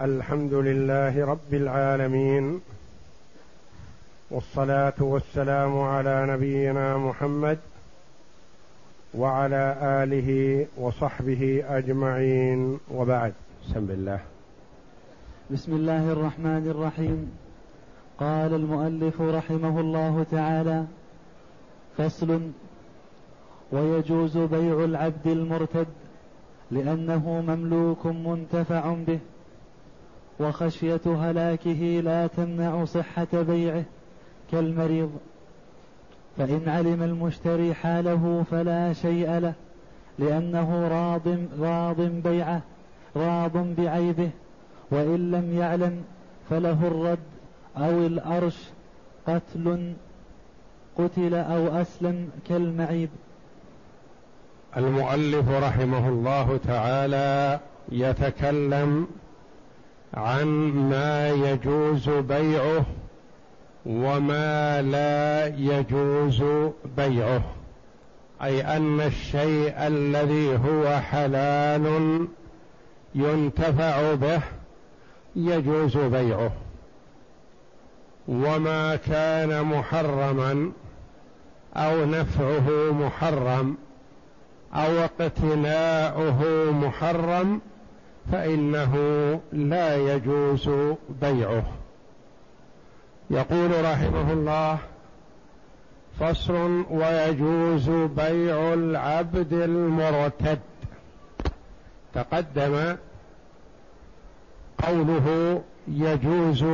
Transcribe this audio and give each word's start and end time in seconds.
الحمد 0.00 0.54
لله 0.54 1.24
رب 1.24 1.54
العالمين 1.54 2.60
والصلاة 4.30 4.98
والسلام 5.00 5.78
على 5.78 6.26
نبينا 6.26 6.98
محمد 6.98 7.58
وعلى 9.14 9.76
آله 10.02 10.66
وصحبه 10.76 11.64
أجمعين. 11.68 12.78
وبعد 12.90 13.32
بسم 13.62 13.86
الله. 13.90 14.20
بسم 15.50 15.72
الله 15.72 16.12
الرحمن 16.12 16.70
الرحيم. 16.70 17.30
قال 18.20 18.54
المؤلف 18.54 19.20
رحمه 19.20 19.80
الله 19.80 20.26
تعالى 20.30 20.84
فصل 21.98 22.40
ويجوز 23.72 24.38
بيع 24.38 24.84
العبد 24.84 25.26
المرتد 25.26 25.86
لأنه 26.70 27.42
مملوك 27.46 28.06
منتفع 28.06 28.94
به. 29.06 29.18
وخشية 30.40 31.00
هلاكه 31.06 32.00
لا 32.04 32.26
تمنع 32.26 32.84
صحة 32.84 33.26
بيعه 33.32 33.84
كالمريض. 34.52 35.10
فإن 36.38 36.62
علم 36.66 37.02
المشتري 37.02 37.74
حاله 37.74 38.44
فلا 38.50 38.92
شيء 38.92 39.38
له 39.38 39.52
لأنه 40.18 40.88
راض 40.88 41.38
راض 41.60 42.00
بيعه 42.00 42.60
راض 43.16 43.56
بعيبه. 43.56 44.30
وإن 44.90 45.30
لم 45.30 45.58
يعلم 45.58 46.02
فله 46.50 46.86
الرد 46.86 47.18
أو 47.76 48.06
الأرش 48.06 48.56
قتل 49.26 49.92
قتل 50.98 51.34
أو 51.34 51.66
أسلم 51.66 52.30
كالمعيب. 52.48 53.08
المؤلف 54.76 55.48
رحمه 55.48 56.08
الله 56.08 56.56
تعالى 56.66 57.60
يتكلم 57.92 59.06
عن 60.16 60.46
ما 60.90 61.30
يجوز 61.30 62.08
بيعه 62.08 62.84
وما 63.86 64.82
لا 64.82 65.46
يجوز 65.46 66.44
بيعه. 66.96 67.42
أي 68.42 68.76
أن 68.76 69.00
الشيء 69.00 69.74
الذي 69.76 70.56
هو 70.56 71.00
حلال 71.00 72.26
ينتفع 73.14 74.14
به 74.14 74.40
يجوز 75.36 75.96
بيعه. 75.96 76.52
وما 78.28 78.96
كان 78.96 79.62
محرما 79.62 80.72
أو 81.76 82.04
نفعه 82.04 82.92
محرم 82.92 83.76
أو 84.74 84.98
اقتناؤه 84.98 86.70
محرم 86.70 87.60
فإنه 88.32 88.94
لا 89.52 90.14
يجوز 90.14 90.70
بيعه. 91.20 91.64
يقول 93.30 93.84
رحمه 93.84 94.32
الله 94.32 94.78
فصل 96.20 96.84
ويجوز 96.90 97.90
بيع 97.90 98.74
العبد 98.74 99.52
المرتد. 99.52 100.58
تقدم 102.14 102.96
قوله 104.86 105.62
يجوز 105.88 106.64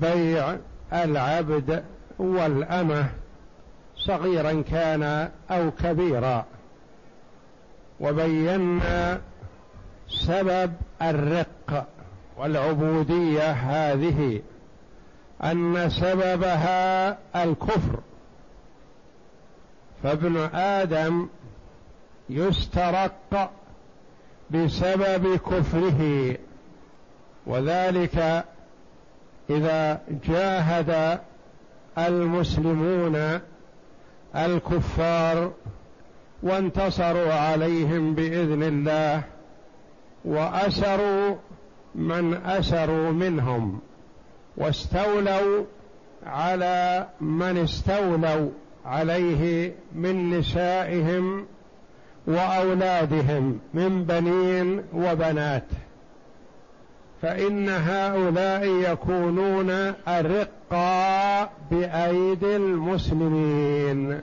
بيع 0.00 0.56
العبد 0.92 1.84
والأمة 2.18 3.06
صغيرا 3.96 4.62
كان 4.70 5.30
أو 5.50 5.70
كبيرا. 5.70 6.44
وبينا 8.00 9.20
سبب 10.12 10.72
الرق 11.02 11.86
والعبودية 12.38 13.50
هذه 13.50 14.42
أن 15.44 15.90
سببها 15.90 17.18
الكفر. 17.44 18.00
فابن 20.02 20.36
آدم 20.54 21.28
يسترق 22.30 23.50
بسبب 24.50 25.36
كفره 25.36 26.36
وذلك 27.46 28.44
إذا 29.50 30.00
جاهد 30.28 31.20
المسلمون 31.98 33.40
الكفار 34.36 35.52
وانتصروا 36.42 37.32
عليهم 37.32 38.14
بإذن 38.14 38.62
الله. 38.62 39.22
وأسروا 40.24 41.36
من 41.94 42.34
أسروا 42.34 43.10
منهم 43.10 43.80
واستولوا 44.56 45.64
على 46.26 47.06
من 47.20 47.58
استولوا 47.58 48.50
عليه 48.86 49.72
من 49.94 50.38
نسائهم 50.38 51.46
وأولادهم 52.26 53.58
من 53.74 54.04
بنين 54.04 54.84
وبنات. 54.94 55.66
فإن 57.22 57.68
هؤلاء 57.68 58.66
يكونون 58.66 59.70
ارقا 60.08 61.50
بأيدي 61.70 62.56
المسلمين. 62.56 64.20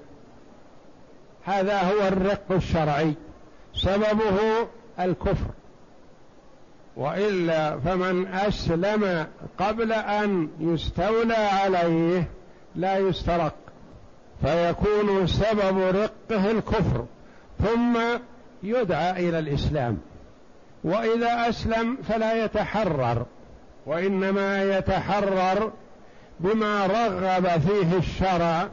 هذا 1.44 1.82
هو 1.82 2.08
الرق 2.08 2.52
الشرعي. 2.52 3.14
سببه 3.74 4.68
الكفر. 5.00 5.46
وإلا 7.00 7.80
فمن 7.80 8.28
أسلم 8.28 9.28
قبل 9.60 9.94
أن 9.94 10.50
يستولى 10.60 11.34
عليه 11.34 12.28
لا 12.76 12.98
يسترق 12.98 13.54
فيكون 14.42 15.28
سبب 15.28 15.80
رقه 15.80 16.52
الكفر 16.52 17.06
ثم 17.64 17.98
يدعى 18.64 19.30
إلى 19.30 19.40
الإسلام. 19.40 19.98
وإذا 20.84 21.50
أسلم 21.50 21.98
فلا 22.08 22.46
يتحرر 22.46 23.26
وإنما 23.86 24.78
يتحرر 24.78 25.72
بما 26.40 26.86
رغب 26.86 27.62
فيه 27.62 27.98
الشرع 27.98 28.68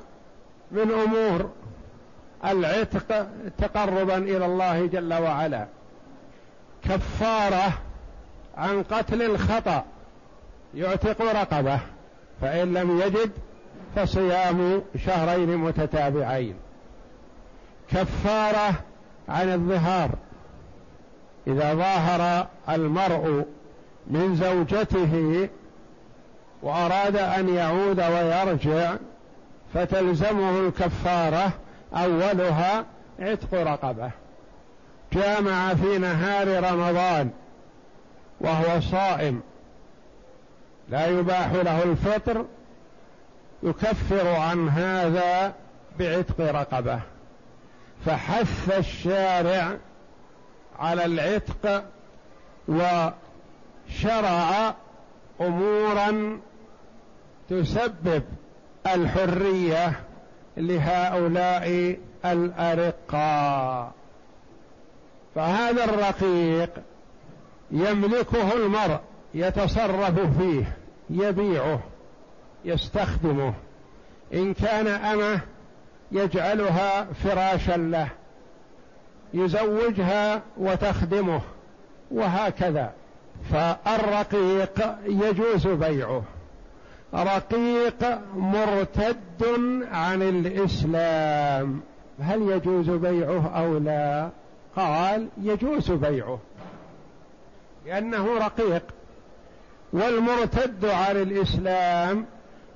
من 0.70 0.90
أمور 0.92 1.50
العتق 2.44 3.28
تقربا 3.58 4.16
إلى 4.18 4.46
الله 4.46 4.86
جل 4.86 5.14
وعلا. 5.14 5.66
كفارة 6.84 7.85
عن 8.56 8.82
قتل 8.82 9.22
الخطأ 9.22 9.84
يعتق 10.74 11.22
رقبة 11.22 11.80
فإن 12.40 12.74
لم 12.74 13.00
يجد 13.00 13.30
فصيام 13.96 14.82
شهرين 15.06 15.56
متتابعين. 15.56 16.54
كفارة 17.90 18.74
عن 19.28 19.52
الظهار. 19.52 20.10
إذا 21.46 21.74
ظاهر 21.74 22.46
المرء 22.68 23.44
من 24.06 24.36
زوجته 24.36 25.48
وأراد 26.62 27.16
أن 27.16 27.48
يعود 27.48 28.00
ويرجع 28.00 28.94
فتلزمه 29.74 30.60
الكفارة 30.60 31.50
أولها 31.94 32.84
عتق 33.20 33.54
رقبة. 33.54 34.10
جامع 35.12 35.74
في 35.74 35.98
نهار 35.98 36.72
رمضان. 36.72 37.30
وهو 38.40 38.80
صائم. 38.80 39.40
لا 40.88 41.06
يباح 41.06 41.52
له 41.52 41.82
الفطر 41.82 42.44
يكفر 43.62 44.28
عن 44.28 44.68
هذا 44.68 45.54
بعتق 45.98 46.40
رقبة. 46.40 47.00
فحث 48.06 48.78
الشارع 48.78 49.76
على 50.78 51.04
العتق 51.04 51.84
وشرع 52.68 53.14
أمورا 55.40 56.40
تسبب 57.50 58.22
الحرية 58.86 60.00
لهؤلاء 60.56 61.96
الأرقاء. 62.24 63.92
فهذا 65.34 65.84
الرقيق 65.84 66.70
يملكه 67.70 68.52
المرء 68.52 69.00
يتصرف 69.34 70.38
فيه 70.38 70.76
يبيعه 71.10 71.80
يستخدمه. 72.64 73.54
إن 74.34 74.54
كان 74.54 74.86
أمة 74.86 75.40
يجعلها 76.12 77.04
فراشا 77.04 77.76
له 77.76 78.08
يزوجها 79.34 80.42
وتخدمه 80.58 81.40
وهكذا. 82.10 82.92
فالرقيق 83.50 84.96
يجوز 85.06 85.66
بيعه. 85.66 86.22
رقيق 87.14 88.18
مرتد 88.36 89.44
عن 89.92 90.22
الإسلام. 90.22 91.80
هل 92.20 92.42
يجوز 92.42 92.90
بيعه 92.90 93.48
أو 93.58 93.78
لا؟ 93.78 94.30
قال 94.76 95.28
يجوز 95.42 95.90
بيعه. 95.90 96.38
لأنه 97.86 98.38
رقيق. 98.38 98.82
والمرتد 99.92 100.84
عن 100.84 101.16
الإسلام 101.16 102.26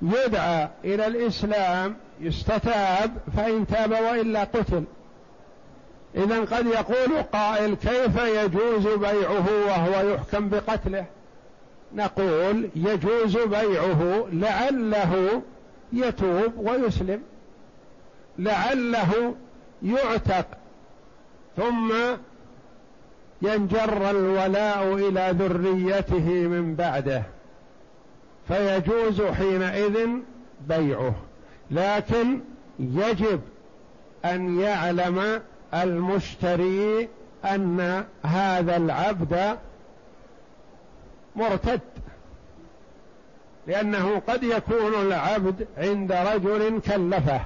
يدعى 0.03 0.69
إلى 0.85 1.07
الإسلام 1.07 1.97
يستتاب 2.21 3.17
فإن 3.37 3.67
تاب 3.67 3.91
وإلا 3.91 4.45
قتل. 4.45 4.85
إذا 6.15 6.41
قد 6.41 6.67
يقول 6.67 7.23
قائل 7.23 7.75
كيف 7.75 8.17
يجوز 8.17 8.87
بيعه 8.87 9.47
وهو 9.67 10.11
يحكم 10.15 10.49
بقتله؟ 10.49 11.05
نقول 11.95 12.69
يجوز 12.77 13.37
بيعه 13.39 14.27
لعله 14.33 15.43
يتوب 15.93 16.53
ويسلم. 16.57 17.23
لعله 18.39 19.35
يعتق. 19.83 20.47
ثم 21.57 21.93
ينجر 23.43 24.11
الولاء 24.11 24.95
إلى 24.95 25.35
ذريته 25.39 26.29
من 26.29 26.75
بعده 26.75 27.23
فيجوز 28.49 29.23
حينئذ 29.23 30.09
بيعه 30.69 31.15
لكن 31.71 32.41
يجب 32.79 33.41
أن 34.25 34.61
يعلم 34.61 35.43
المشتري 35.75 37.09
أن 37.45 38.05
هذا 38.25 38.77
العبد 38.77 39.59
مرتد 41.37 41.81
لأنه 43.67 44.23
قد 44.29 44.43
يكون 44.43 44.95
العبد 44.95 45.67
عند 45.79 46.13
رجل 46.13 46.81
كلفه 46.81 47.41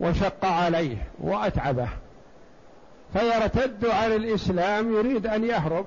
وشق 0.00 0.44
عليه 0.44 0.96
وأتعبه. 1.18 1.88
فيرتد 3.12 3.86
عن 3.86 4.12
الإسلام 4.12 4.92
يريد 4.94 5.26
أن 5.26 5.44
يهرب 5.44 5.86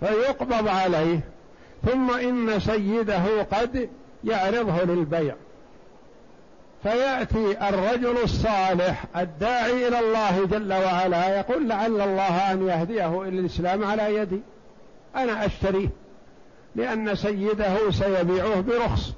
فيقبض 0.00 0.68
عليه. 0.68 1.20
ثم 1.84 2.10
إن 2.10 2.60
سيده 2.60 3.42
قد 3.42 3.88
يعرضه 4.24 4.82
للبيع. 4.82 5.34
فيأتي 6.82 7.68
الرجل 7.68 8.16
الصالح 8.24 9.04
الداعي 9.16 9.88
إلى 9.88 9.98
الله 9.98 10.44
جل 10.46 10.72
وعلا 10.72 11.38
يقول 11.38 11.68
لعل 11.68 12.00
الله 12.00 12.52
أن 12.52 12.68
يهديه 12.68 13.22
إلى 13.22 13.40
الإسلام 13.40 13.84
على 13.84 14.14
يدي. 14.14 14.40
أنا 15.16 15.46
أشتريه 15.46 15.88
لأن 16.76 17.14
سيده 17.14 17.90
سيبيعه 17.90 18.60
برخص 18.60 19.12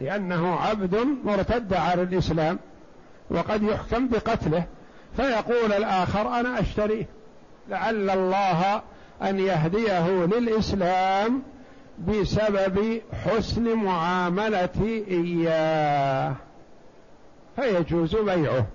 لأنه 0.00 0.56
عبد 0.56 1.06
مرتد 1.24 1.74
عن 1.74 2.00
الإسلام 2.00 2.58
وقد 3.30 3.62
يحكم 3.62 4.08
بقتله. 4.08 4.64
فيقول 5.16 5.72
الآخر 5.72 6.40
أنا 6.40 6.60
أشتريه 6.60 7.06
لعل 7.68 8.10
الله 8.10 8.82
أن 9.22 9.38
يهديه 9.38 10.08
للإسلام 10.08 11.42
بسبب 12.08 13.00
حسن 13.24 13.74
معاملتي 13.74 15.04
إياه. 15.10 16.34
فيجوز 17.56 18.16
بيعه. 18.16 18.66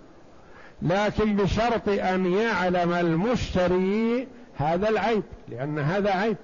لكن 0.82 1.36
بشرط 1.36 1.90
أن 1.90 2.34
يعلم 2.34 2.94
المشتري 2.94 4.28
هذا 4.58 4.90
العيب 4.90 5.24
لأن 5.50 5.80
هذا 5.80 6.12
عيب. 6.12 6.38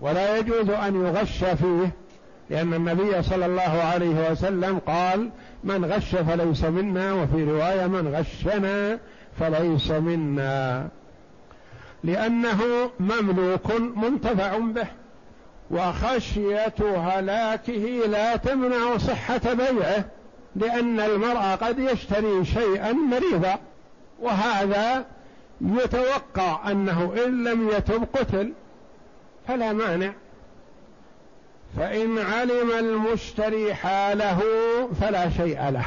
ولا 0.00 0.36
يجوز 0.36 0.70
أن 0.70 1.06
يغش 1.06 1.44
فيه 1.44 1.90
لأن 2.50 2.74
النبي 2.74 3.22
صلى 3.22 3.46
الله 3.46 3.82
عليه 3.92 4.30
وسلم 4.30 4.78
قال 4.78 5.30
من 5.64 5.84
غش 5.84 6.14
فليس 6.14 6.64
منا 6.64 7.12
وفي 7.12 7.44
رواية 7.44 7.86
من 7.86 8.14
غشنا 8.14 8.98
فليس 9.40 9.90
منا. 9.90 10.88
لأنه 12.04 12.90
مملوك 13.00 13.80
منتفع 13.96 14.58
به 14.58 14.86
وخشية 15.70 16.74
هلاكه 16.96 18.06
لا 18.06 18.36
تمنع 18.36 18.96
صحة 18.96 19.54
بيعه 19.54 20.04
لأن 20.56 21.00
المرء 21.00 21.56
قد 21.60 21.78
يشتري 21.78 22.44
شيئا 22.44 22.92
مريضا 22.92 23.58
وهذا 24.20 25.04
يتوقع 25.60 26.70
أنه 26.70 27.14
إن 27.26 27.44
لم 27.44 27.68
يتب 27.68 28.04
قتل 28.14 28.52
فلا 29.48 29.72
مانع. 29.72 30.12
فإن 31.76 32.18
علم 32.18 32.70
المشتري 32.78 33.74
حاله 33.74 34.40
فلا 35.00 35.30
شيء 35.30 35.70
له. 35.70 35.84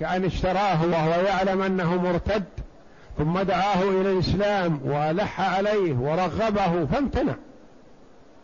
كأن 0.00 0.24
اشتراه 0.24 0.84
وهو 0.86 1.24
يعلم 1.26 1.62
أنه 1.62 2.02
مرتد 2.02 2.44
ثم 3.18 3.38
دعاه 3.38 3.82
إلى 3.82 4.12
الإسلام 4.12 4.80
وألح 4.84 5.40
عليه 5.40 5.94
ورغبه 5.94 6.86
فامتنع. 6.86 7.34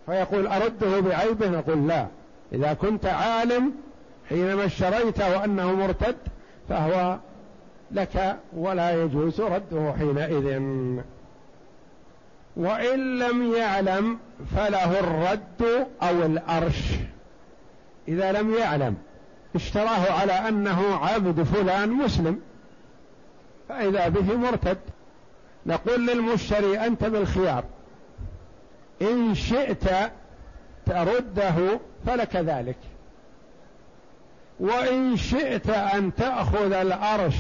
فيقول 0.06 0.46
أرده 0.46 1.00
بعيبه؟ 1.00 1.48
نقول 1.48 1.88
لا. 1.88 2.06
إذا 2.52 2.72
كنت 2.72 3.06
عالم 3.06 3.72
حينما 4.28 4.64
اشتريت 4.64 5.20
وأنه 5.20 5.72
مرتد 5.72 6.16
فهو 6.68 7.16
لك 7.92 8.36
ولا 8.56 9.02
يجوز 9.02 9.40
رده 9.40 9.94
حينئذ. 9.98 10.62
وإن 12.56 13.18
لم 13.18 13.52
يعلم 13.54 14.18
فله 14.56 15.00
الرد 15.00 15.86
أو 16.02 16.22
الأرش. 16.22 16.82
إذا 18.08 18.32
لم 18.32 18.54
يعلم 18.54 18.94
اشتراه 19.54 20.12
على 20.12 20.32
أنه 20.32 20.94
عبد 20.94 21.42
فلان 21.42 21.88
مسلم 21.88 22.40
فإذا 23.68 24.08
به 24.08 24.36
مرتد. 24.36 24.78
نقول 25.66 26.06
للمشتري 26.06 26.86
أنت 26.86 27.04
بالخيار. 27.04 27.64
إن 29.02 29.34
شئت 29.34 29.84
ترده 30.86 31.80
فلك 32.06 32.36
ذلك. 32.36 32.76
وإن 34.60 35.16
شئت 35.16 35.70
أن 35.70 36.14
تأخذ 36.14 36.72
الأرش 36.72 37.34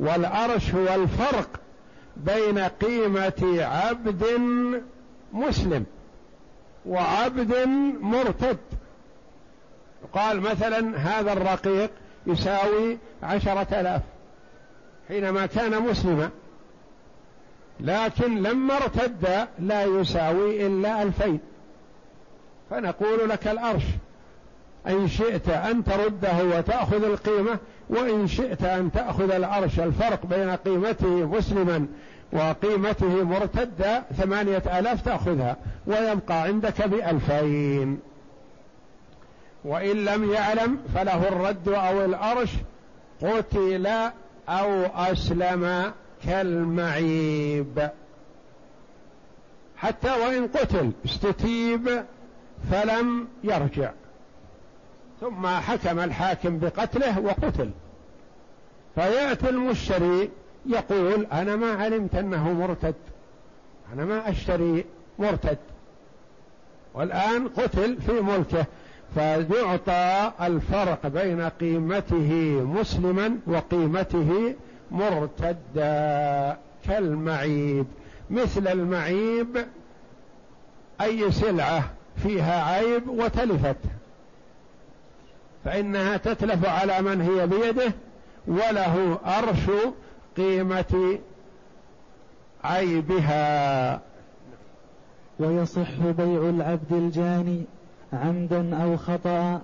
والأرش 0.00 0.74
هو 0.74 0.94
الفرق 0.94 1.48
بين 2.16 2.58
قيمة 2.58 3.58
عبد 3.60 4.24
مسلم 5.32 5.84
وعبد 6.86 7.54
مرتد. 8.00 8.58
قال 10.12 10.40
مثلا 10.40 10.96
هذا 10.96 11.32
الرقيق 11.32 11.90
يساوي 12.26 12.98
عشرة 13.22 13.80
آلاف 13.80 14.02
حينما 15.08 15.46
كان 15.46 15.82
مسلما 15.82 16.30
لكن 17.80 18.42
لما 18.42 18.76
ارتد 18.76 19.46
لا 19.58 19.84
يساوي 19.84 20.66
إلا 20.66 21.02
ألفين. 21.02 21.40
فنقول 22.70 23.28
لك 23.28 23.48
الأرش. 23.48 23.84
إن 24.88 25.08
شئت 25.08 25.48
أن 25.48 25.84
ترده 25.84 26.44
وتأخذ 26.58 27.04
القيمة 27.04 27.58
وإن 27.90 28.26
شئت 28.26 28.62
أن 28.62 28.92
تأخذ 28.92 29.30
العرش 29.30 29.80
الفرق 29.80 30.26
بين 30.26 30.50
قيمته 30.50 31.26
مسلما 31.26 31.86
وقيمته 32.32 33.24
مرتدة 33.24 34.02
ثمانية 34.16 34.62
آلاف 34.78 35.02
تأخذها 35.02 35.56
ويبقى 35.86 36.42
عندك 36.42 36.88
بألفين. 36.88 38.00
وإن 39.64 40.04
لم 40.04 40.32
يعلم 40.32 40.78
فله 40.94 41.28
الرد 41.28 41.68
أو 41.68 42.04
الأرش 42.04 42.50
قتل 43.22 43.86
أو 44.48 44.86
أسلم 44.94 45.92
كالمعيب. 46.26 47.90
حتى 49.76 50.10
وإن 50.10 50.46
قتل 50.46 50.92
استتيب 51.04 52.04
فلم 52.70 53.28
يرجع. 53.44 53.90
ثم 55.22 55.46
حكم 55.46 56.00
الحاكم 56.00 56.58
بقتله 56.58 57.20
وقتل. 57.20 57.70
فيأتي 58.94 59.48
المشتري 59.48 60.30
يقول 60.66 61.26
أنا 61.32 61.56
ما 61.56 61.72
علمت 61.72 62.14
أنه 62.14 62.52
مرتد. 62.52 62.94
أنا 63.92 64.04
ما 64.04 64.30
أشتري 64.30 64.84
مرتد. 65.18 65.58
والآن 66.94 67.48
قتل 67.48 67.96
في 68.06 68.12
ملكه. 68.12 68.66
فيعطى 69.14 70.32
الفرق 70.40 71.06
بين 71.06 71.40
قيمته 71.40 72.32
مسلما 72.64 73.38
وقيمته 73.46 74.54
مرتدا 74.90 76.56
كالمعيب. 76.88 77.86
مثل 78.30 78.68
المعيب 78.68 79.66
أي 81.00 81.32
سلعة 81.32 81.84
فيها 82.22 82.64
عيب 82.64 83.08
وتلفت. 83.08 83.76
فإنها 85.64 86.16
تتلف 86.16 86.64
على 86.64 87.02
من 87.02 87.20
هي 87.20 87.46
بيده 87.46 87.92
وله 88.46 89.18
أرش 89.24 89.70
قيمة 90.36 91.18
عيبها. 92.64 94.00
ويصح 95.38 95.98
بيع 96.18 96.48
العبد 96.48 96.92
الجاني 96.92 97.62
عمدا 98.12 98.82
أو 98.82 98.96
خطأ 98.96 99.60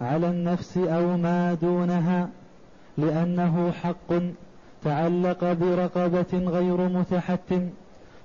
على 0.00 0.26
النفس 0.26 0.76
أو 0.76 1.16
ما 1.16 1.54
دونها 1.54 2.28
لأنه 2.98 3.72
حق 3.82 4.12
تعلق 4.84 5.52
برقبة 5.52 6.32
غير 6.32 6.76
متحتم 6.76 7.70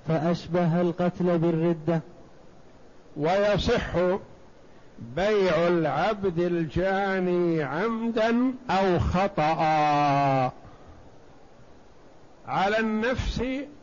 فأشبه 0.08 0.80
القتل 0.80 1.38
بالردة. 1.38 2.00
ويصح 3.16 3.96
بيع 4.98 5.68
العبد 5.68 6.38
الجاني 6.38 7.62
عمدا 7.62 8.54
أو 8.70 8.98
خطأ 8.98 10.52
على 12.46 12.78
النفس 12.78 13.42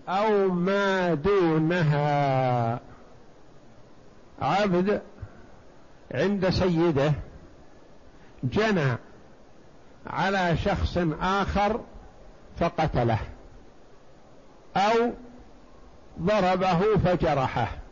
أو 0.10 0.50
ما 0.50 1.14
دونها. 1.14 2.80
عبد 4.42 5.02
عند 6.12 6.50
سيده 6.50 7.14
جنى 8.44 8.98
على 10.08 10.58
شخص 10.58 10.98
آخر 11.22 11.82
فقتله 12.58 13.20
أو 14.78 15.14
ضربه 16.20 16.98
فجرحه. 16.98 17.85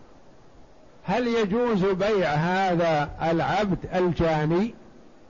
هل 1.03 1.27
يجوز 1.27 1.86
بيع 1.86 2.29
هذا 2.29 3.10
العبد 3.31 3.77
الجاني؟ 3.95 4.74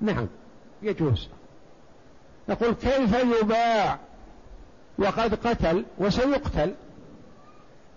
نعم 0.01 0.27
يجوز. 0.81 1.29
نقول 2.49 2.73
كيف 2.73 3.15
يباع؟ 3.41 3.99
وقد 4.99 5.47
قتل 5.47 5.85
وسيقتل. 5.97 6.73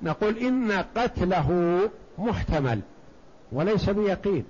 نقول 0.03 0.39
إن 0.39 0.73
قتله 0.97 1.81
محتمل 2.19 2.81
وليس 3.53 3.91
بيقين 3.91 4.45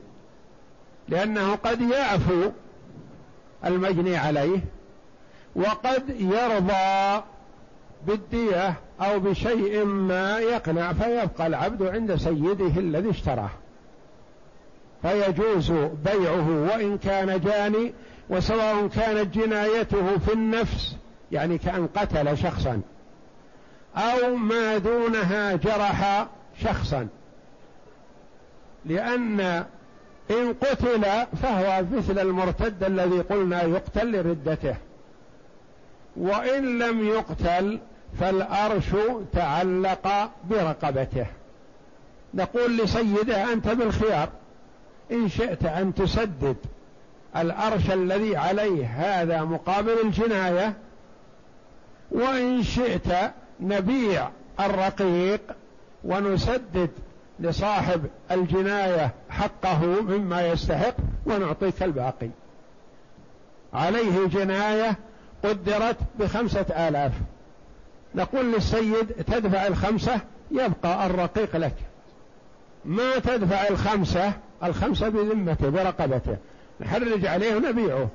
لأنه 1.09 1.54
قد 1.54 1.80
يعفو 1.80 2.50
المجني 3.64 4.16
عليه 4.16 4.61
وقد 5.56 6.21
يرضى 6.21 7.23
بالدية 8.07 8.75
أو 9.00 9.21
بشيء 9.21 9.85
ما 9.85 10.38
يقنع 10.38 10.93
فيبقى 10.93 11.47
العبد 11.47 11.83
عند 11.83 12.17
سيده 12.17 12.81
الذي 12.81 13.11
اشتراه. 13.11 13.50
فيجوز 15.03 15.73
بيعه 16.05 16.50
وإن 16.50 16.99
كان 16.99 17.41
جاني 17.41 17.93
وسواء 18.31 18.87
كانت 18.87 19.35
جنايته 19.35 20.19
في 20.19 20.33
النفس 20.33 20.97
يعني 21.33 21.59
كأن 21.59 21.87
قتل 21.87 22.38
شخصا 22.38 22.81
أو 23.97 24.37
ما 24.37 24.79
دونها 24.79 25.57
جرح 25.57 26.26
شخصا. 26.62 27.09
لأن 28.85 29.41
إن 30.31 30.55
قتل 30.62 31.05
فهو 31.43 31.85
مثل 31.93 32.19
المرتد 32.19 32.85
الذي 32.85 33.21
قلنا 33.21 33.62
يقتل 33.62 34.12
لردته. 34.12 34.76
وإن 36.17 36.79
لم 36.79 37.09
يقتل 37.09 37.79
فالأرش 38.21 38.87
تعلق 39.33 40.31
برقبته. 40.51 41.27
نقول 42.35 42.79
لسيده 42.79 43.53
أنت 43.53 43.69
بالخيار 43.69 44.29
إن 45.13 45.29
شئت 45.29 45.65
أن 45.65 45.95
تسدد 45.95 46.57
الأرش 47.37 47.91
الذي 47.91 48.37
عليه 48.37 48.87
هذا 48.87 49.43
مقابل 49.43 49.95
الجناية 50.05 50.75
وإن 52.11 52.63
شئت 52.63 53.33
نبيع 53.61 54.29
الرقيق 54.61 55.41
ونسدد 56.05 56.91
لصاحب 57.41 58.07
الجناية 58.31 59.11
حقه 59.31 59.87
مما 59.87 60.47
يستحق 60.47 60.95
ونعطيك 61.27 61.83
الباقي. 61.83 62.29
عليه 63.75 64.27
جناية 64.27 64.97
قدرت 65.49 65.97
بخمسة 66.19 66.88
آلاف. 66.88 67.12
نقول 68.15 68.53
للسيد 68.53 69.07
تدفع 69.07 69.67
الخمسة 69.67 70.21
يبقى 70.50 71.07
الرقيق 71.07 71.57
لك. 71.57 71.75
ما 72.85 73.19
تدفع 73.19 73.69
الخمسة 73.69 74.33
الخمسة 74.65 75.09
بذمته 75.09 75.69
برقبته. 75.69 76.37
نحرج 76.81 77.26
عليه 77.26 77.57
ونبيعه. 77.57 78.09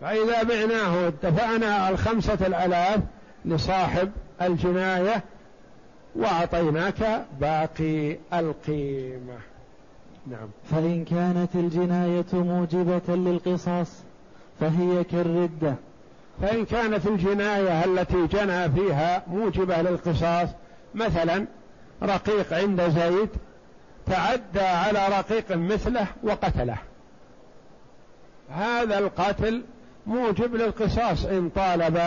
فإذا 0.00 0.42
بعناه 0.42 1.12
دفعنا 1.22 1.88
الخمسة 1.88 2.46
الآلاف 2.46 3.00
لصاحب 3.44 4.10
الجناية 4.42 5.24
وأعطيناك 6.14 7.26
باقي 7.40 8.16
القيمة. 8.32 9.38
نعم. 10.26 10.48
فإن 10.70 11.04
كانت 11.04 11.54
الجناية 11.54 12.26
موجبة 12.32 13.14
للقصاص 13.14 14.02
فهي 14.60 15.04
كالردة. 15.04 15.74
فإن 16.42 16.64
كانت 16.64 17.06
الجناية 17.06 17.84
التي 17.84 18.26
جنى 18.26 18.70
فيها 18.70 19.22
موجبة 19.26 19.82
للقصاص 19.82 20.48
مثلا 20.94 21.46
رقيق 22.02 22.52
عند 22.52 22.82
زيد 22.82 23.28
تعدى 24.06 24.60
على 24.60 25.08
رقيق 25.18 25.56
مثله 25.56 26.06
وقتله. 26.22 26.76
هذا 28.50 28.98
القتل 28.98 29.62
موجب 30.06 30.54
للقصاص 30.54 31.24
إن 31.24 31.48
طالب 31.48 32.00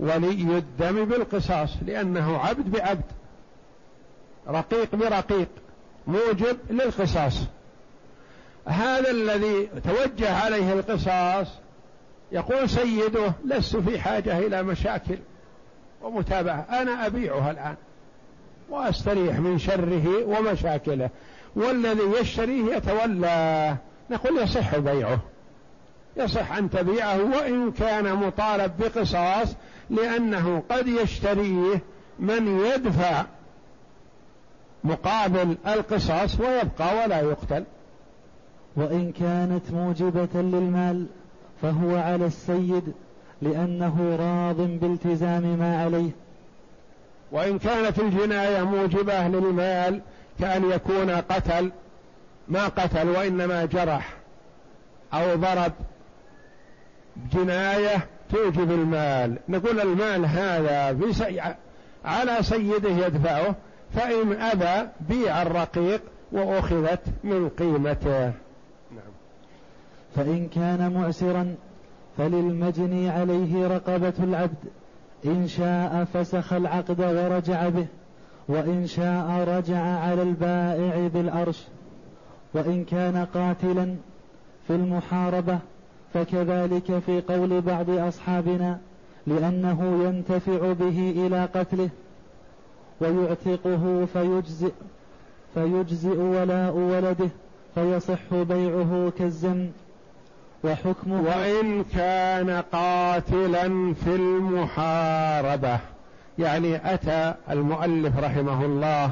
ولي 0.00 0.58
الدم 0.58 1.04
بالقصاص 1.04 1.70
لأنه 1.86 2.38
عبد 2.38 2.70
بعبد. 2.70 3.04
رقيق 4.48 4.94
برقيق 4.94 5.48
موجب 6.06 6.56
للقصاص. 6.70 7.44
هذا 8.66 9.10
الذي 9.10 9.68
توجه 9.84 10.36
عليه 10.44 10.72
القصاص 10.72 11.48
يقول 12.32 12.70
سيده 12.70 13.32
لست 13.44 13.76
في 13.76 13.98
حاجة 14.00 14.38
إلى 14.38 14.62
مشاكل 14.62 15.18
ومتابعة. 16.02 16.66
أنا 16.70 17.06
أبيعها 17.06 17.50
الآن 17.50 17.74
وأستريح 18.70 19.38
من 19.38 19.58
شره 19.58 20.24
ومشاكله 20.24 21.10
والذي 21.56 22.02
يشتريه 22.20 22.76
يتولى. 22.76 23.76
نقول 24.10 24.38
يصح 24.38 24.78
بيعه 24.78 25.20
يصح 26.16 26.52
أن 26.52 26.70
تبيعه 26.70 27.22
وإن 27.22 27.72
كان 27.72 28.14
مطالب 28.14 28.72
بقصاص 28.78 29.54
لأنه 29.90 30.62
قد 30.70 30.86
يشتريه 30.86 31.80
من 32.18 32.60
يدفع 32.60 33.24
مقابل 34.84 35.56
القصاص 35.66 36.40
ويبقى 36.40 37.04
ولا 37.04 37.20
يقتل. 37.20 37.64
وإن 38.76 39.12
كانت 39.12 39.70
موجبة 39.70 40.28
للمال 40.34 41.06
فهو 41.62 41.96
على 41.96 42.26
السيد 42.26 42.92
لأنه 43.42 44.16
راض 44.16 44.56
بالتزام 44.56 45.42
ما 45.42 45.82
عليه. 45.82 46.10
وإن 47.32 47.58
كانت 47.58 47.98
الجناية 47.98 48.62
موجبة 48.62 49.28
للمال 49.28 50.00
كأن 50.40 50.70
يكون 50.70 51.10
قتل 51.10 51.72
ما 52.48 52.68
قتل 52.68 53.08
وإنما 53.08 53.64
جرح 53.64 54.12
أو 55.14 55.36
ضرب. 55.36 55.72
جناية 57.32 58.06
توجب 58.30 58.70
المال. 58.72 59.38
نقول 59.48 59.80
المال 59.80 60.26
هذا 60.26 60.92
على 62.04 62.42
سيده 62.42 63.06
يدفعه 63.06 63.54
فإن 63.94 64.32
أبى 64.32 64.88
بيع 65.00 65.42
الرقيق 65.42 66.00
وأخذت 66.32 67.00
من 67.24 67.48
قيمته. 67.48 68.24
نعم. 68.90 69.12
فإن 70.14 70.48
كان 70.48 70.92
معسرا 70.92 71.54
فللمجني 72.16 73.08
عليه 73.08 73.66
رقبة 73.66 74.12
العبد 74.18 74.56
إن 75.24 75.48
شاء 75.48 76.04
فسخ 76.04 76.52
العقد 76.52 77.00
ورجع 77.00 77.68
به 77.68 77.86
وإن 78.48 78.86
شاء 78.86 79.48
رجع 79.48 79.80
على 79.80 80.22
البائع 80.22 81.08
بالأرش 81.08 81.64
وإن 82.54 82.84
كان 82.84 83.26
قاتلا 83.34 83.94
في 84.66 84.74
المحاربة 84.74 85.58
فكذلك 86.14 86.98
في 86.98 87.20
قول 87.20 87.60
بعض 87.60 87.90
أصحابنا 87.90 88.78
لأنه 89.26 90.04
ينتفع 90.04 90.72
به 90.72 91.26
إلى 91.26 91.44
قتله 91.44 91.88
ويعتقه 93.00 94.06
فيجزئ 94.12 94.72
فيجزئ 95.54 96.18
ولاء 96.18 96.76
ولده 96.76 97.28
فيصح 97.74 98.34
بيعه 98.34 99.12
كالزم. 99.18 99.68
وحكمه 100.64 101.20
وإن 101.22 101.84
كان 101.84 102.62
قاتلا 102.72 103.94
في 103.94 104.14
المحاربة. 104.14 105.78
يعني 106.38 106.94
أتى 106.94 107.34
المؤلف 107.50 108.18
رحمه 108.18 108.64
الله 108.64 109.10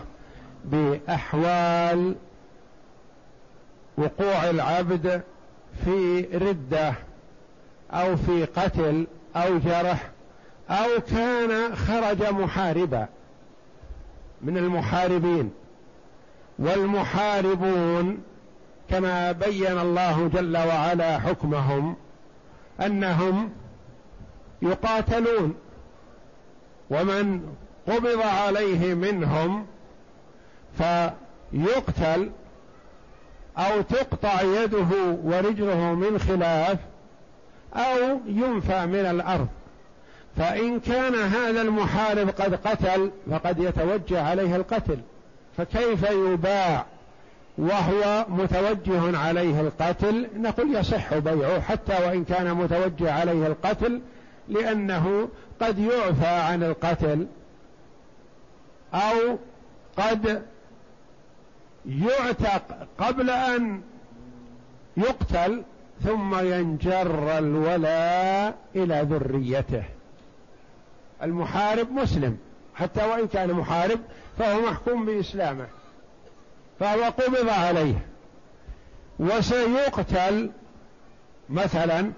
بأحوال 0.65 2.15
وقوع 3.99 4.50
العبد 4.50 5.23
في 5.85 6.21
ردة 6.21 6.95
أو 7.91 8.17
في 8.17 8.45
قتل 8.45 9.07
أو 9.37 9.59
جرح 9.59 10.11
أو 10.71 11.00
كان 11.11 11.76
خرج 11.76 12.23
محاربا 12.23 13.07
من 14.43 14.59
المحاربين. 14.59 15.50
والمحاربون 16.59 18.19
كما 18.90 19.33
بين 19.33 19.78
الله 19.78 20.31
جل 20.35 20.57
وعلا 20.57 21.19
حكمهم 21.19 21.97
أنهم 22.81 23.50
يقاتلون 24.62 25.55
ومن 26.90 27.55
قبض 27.88 28.21
عليه 28.23 28.95
منهم 28.95 29.66
يقتل 31.52 32.31
أو 33.59 33.83
تقطع 33.83 34.43
يده 34.43 34.87
ورجله 35.25 35.95
من 35.95 36.19
خلاف 36.19 36.78
أو 37.75 38.21
ينفى 38.26 38.87
من 38.87 39.07
الأرض. 39.07 39.49
فإن 40.37 40.81
كان 40.81 41.14
هذا 41.14 41.62
المحارب 41.62 42.28
قد 42.28 42.55
قتل 42.55 43.11
فقد 43.31 43.59
يتوجه 43.59 44.23
عليه 44.23 44.57
القتل. 44.57 44.99
فكيف 45.57 46.11
يباع 46.11 46.87
وهو 47.59 48.27
متوجه 48.29 49.19
عليه 49.19 49.61
القتل 49.61 50.29
نقول 50.37 50.75
يصح 50.75 51.15
بيعه 51.19 51.61
حتى 51.61 52.07
وإن 52.07 52.25
كان 52.25 52.55
متوجه 52.55 53.13
عليه 53.13 53.47
القتل 53.47 54.01
لأنه 54.49 55.29
قد 55.61 55.79
يعفى 55.79 56.27
عن 56.27 56.63
القتل 56.63 57.27
أو 58.95 59.39
قد 59.97 60.43
يعتق 61.87 62.89
قبل 62.99 63.31
أن 63.31 63.81
يقتل 64.97 65.63
ثم 66.05 66.39
ينجر 66.39 67.39
الولاء 67.39 68.59
إلى 68.77 69.07
ذريته. 69.11 69.85
المحارب 71.23 71.91
مسلم 71.91 72.39
حتى 72.75 73.05
وإن 73.05 73.27
كان 73.27 73.53
محارب 73.53 74.01
فهو 74.39 74.61
محكوم 74.61 75.07
بإسلامه. 75.07 75.67
فهو 76.80 77.04
قبض 77.04 77.49
عليه. 77.49 78.06
وسيقتل 79.18 80.50
مثلا 81.49 82.12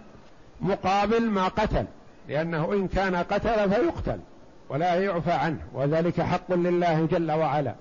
مقابل 0.61 1.31
ما 1.31 1.49
قتل 1.49 1.85
لأنه 2.29 2.73
إن 2.73 2.89
كان 2.89 3.17
قتل 3.17 3.71
فيقتل 3.71 4.21
ولا 4.69 4.95
يعفى 4.95 5.33
عنه 5.33 5.61
وذلك 5.75 6.21
حق 6.21 6.53
لله 6.53 7.07
جل 7.07 7.33
وعلا. 7.33 7.75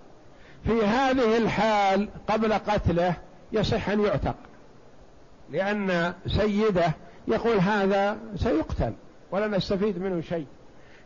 في 0.66 0.86
هذه 0.86 1.38
الحال 1.38 2.10
قبل 2.28 2.54
قتله 2.54 3.14
يصح 3.52 3.90
أن 3.90 4.06
يعتق 4.06 4.36
لأن 5.50 6.14
سيده 6.28 6.92
يقول 7.28 7.58
هذا 7.58 8.18
سيقتل 8.36 8.94
ولا 9.32 9.48
نستفيد 9.48 10.02
منه 10.02 10.22
شيء. 10.22 10.46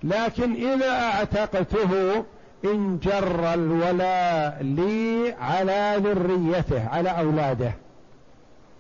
لكن 0.03 0.53
إذا 0.53 0.89
اعتقته 0.89 2.23
إن 2.65 2.99
جر 2.99 3.53
الولاء 3.53 4.57
لي 4.61 5.35
على 5.41 5.95
ذريته 5.97 6.89
على 6.89 7.09
أولاده. 7.09 7.73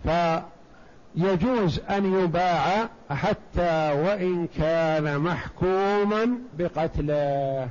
فيجوز 0.03 1.79
أن 1.89 2.23
يباع 2.23 2.89
حتى 3.09 3.91
وإن 3.91 4.47
كان 4.57 5.19
محكوما 5.19 6.37
بقتله. 6.57 7.69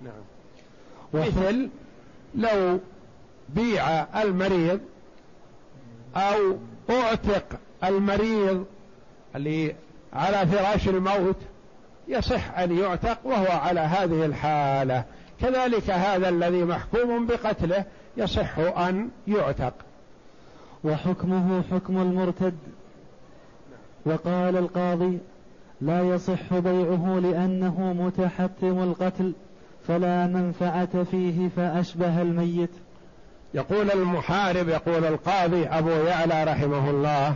نعم. 0.00 0.22
مثل 1.14 1.68
لو 2.34 2.78
بيع 3.48 4.06
المريض 4.22 4.80
أو 6.16 6.56
أعتق 6.90 7.44
المريض 7.84 8.64
اللي 9.36 9.74
على 10.12 10.46
فراش 10.46 10.88
الموت 10.88 11.36
يصح 12.08 12.58
أن 12.58 12.78
يعتق 12.78 13.18
وهو 13.24 13.46
على 13.46 13.80
هذه 13.80 14.24
الحالة. 14.24 15.04
كذلك 15.40 15.90
هذا 15.90 16.28
الذي 16.28 16.64
محكوم 16.64 17.26
بقتله 17.26 17.84
يصح 18.16 18.58
أن 18.58 19.08
يعتق. 19.28 19.74
وحكمه 20.84 21.62
حكم 21.70 21.98
المرتد. 22.02 22.54
وقال 24.06 24.56
القاضي 24.56 25.18
لا 25.80 26.02
يصح 26.02 26.58
بيعه 26.58 27.20
لأنه 27.22 27.92
متحتم 27.92 28.82
القتل 28.82 29.32
فلا 29.88 30.26
منفعة 30.26 31.04
فيه 31.04 31.48
فأشبه 31.48 32.22
الميت. 32.22 32.70
يقول 33.54 33.90
المحارب 33.90 34.68
يقول 34.68 35.04
القاضي 35.04 35.66
أبو 35.66 35.90
يعلى 35.90 36.44
رحمه 36.44 36.90
الله 36.90 37.34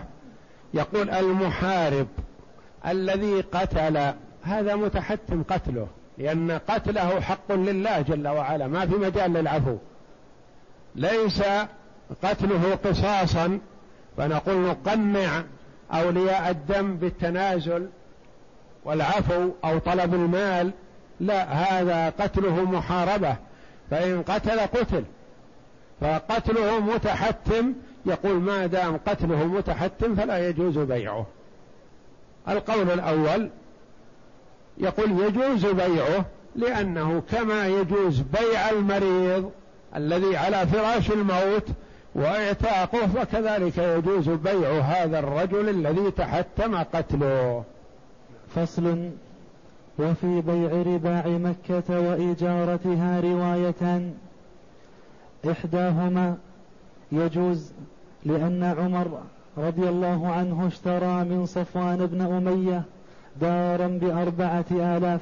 يقول 0.75 1.11
المحارب 1.11 2.07
الذي 2.87 3.41
قتل 3.41 4.13
هذا 4.43 4.77
متحتم 4.77 5.43
قتله. 5.43 5.87
لأن 6.21 6.61
قتله 6.69 7.21
حق 7.21 7.53
لله 7.53 8.01
جل 8.01 8.29
وعلا 8.29 8.67
ما 8.67 8.87
في 8.87 8.95
مجال 8.95 9.33
للعفو. 9.33 9.77
ليس 10.95 11.43
قتله 12.23 12.75
قصاصا 12.85 13.59
فنقول 14.17 14.57
نقنع 14.57 15.43
أولياء 15.93 16.51
الدم 16.51 16.97
بالتنازل 16.97 17.89
والعفو 18.85 19.51
أو 19.65 19.79
طلب 19.79 20.15
المال. 20.15 20.71
لا 21.21 21.45
هذا 21.45 22.11
قتله 22.11 22.65
محاربة 22.65 23.37
فإن 23.91 24.23
قتل 24.23 24.61
قتل. 24.61 25.05
فقتله 26.01 26.81
متحتم 26.81 27.75
يقول 28.07 28.35
ما 28.35 28.67
دام 28.67 28.97
قتله 29.07 29.45
متحتم 29.45 30.17
فلا 30.17 30.49
يجوز 30.49 30.79
بيعه. 30.79 31.27
القول 32.49 32.91
الأول 32.91 33.51
يقول 34.81 35.11
يجوز 35.11 35.67
بيعه 35.67 36.25
لأنه 36.57 37.23
كما 37.31 37.67
يجوز 37.67 38.21
بيع 38.21 38.71
المريض 38.71 39.51
الذي 39.97 40.37
على 40.37 40.67
فراش 40.67 41.11
الموت 41.11 41.69
وإعتاقه 42.15 43.07
فكذلك 43.07 43.79
يجوز 43.79 44.29
بيع 44.29 44.71
هذا 44.81 45.19
الرجل 45.19 45.69
الذي 45.69 46.11
تحتم 46.11 46.77
قتله. 46.77 47.65
فصل. 48.57 49.11
وفي 49.99 50.41
بيع 50.41 50.83
رباع 50.95 51.27
مكة 51.27 52.01
وإجارتها 52.01 53.21
روايتان 53.21 54.15
إحداهما 55.51 56.37
يجوز 57.13 57.73
لأن 58.25 58.65
عمر 58.65 59.21
رضي 59.59 59.89
الله 59.89 60.29
عنه 60.29 60.67
اشترى 60.67 61.25
من 61.25 61.47
صفوان 61.47 62.07
بن 62.07 62.21
أمية 62.21 62.83
دارا 63.41 63.87
بأربعة 63.87 64.65
آلاف 64.71 65.21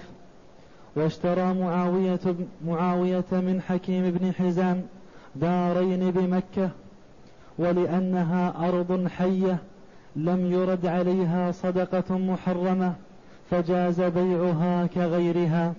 واشترى 0.97 1.55
معاوية, 1.55 2.21
معاوية 2.67 3.25
من 3.33 3.61
حكيم 3.69 4.11
بن 4.11 4.33
حزام 4.33 4.83
دارين 5.37 6.11
بمكة 6.11 6.71
ولأنها 7.59 8.69
أرض 8.69 9.09
حية 9.09 9.59
لم 10.17 10.53
يرد 10.53 10.87
عليها 10.87 11.53
صدقة 11.53 12.19
محرمة 12.19 12.95
فجاز 13.51 14.01
بيعها 14.01 14.87
كغيرها. 14.87 15.75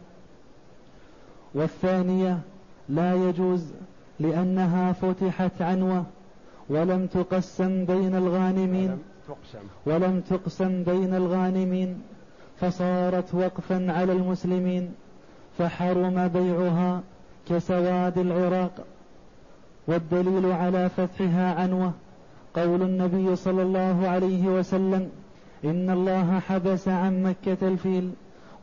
والثانية 1.53 2.39
لا 2.89 3.13
يجوز 3.29 3.65
لأنها 4.19 4.91
فتحت 4.91 5.61
عنوة 5.61 6.05
ولم 6.69 7.07
تقسم 7.07 7.85
بين 7.85 8.15
الغانمين. 8.15 8.97
ولم 9.85 10.21
تقسم 10.29 10.83
بين 10.83 11.15
الغانمين. 11.15 12.01
فصارت 12.61 13.35
وقفا 13.35 13.91
على 13.91 14.11
المسلمين 14.11 14.91
فحرم 15.57 16.27
بيعها 16.27 17.01
كسواد 17.49 18.17
العراق. 18.17 18.85
والدليل 19.87 20.51
على 20.51 20.89
فتحها 20.89 21.53
عنوة 21.61 21.91
قول 22.53 22.81
النبي 22.81 23.35
صلى 23.35 23.61
الله 23.61 24.07
عليه 24.07 24.47
وسلم 24.47 25.09
إن 25.65 25.89
الله 25.89 26.39
حبس 26.39 26.87
عن 26.87 27.23
مكة 27.23 27.67
الفيل 27.67 28.11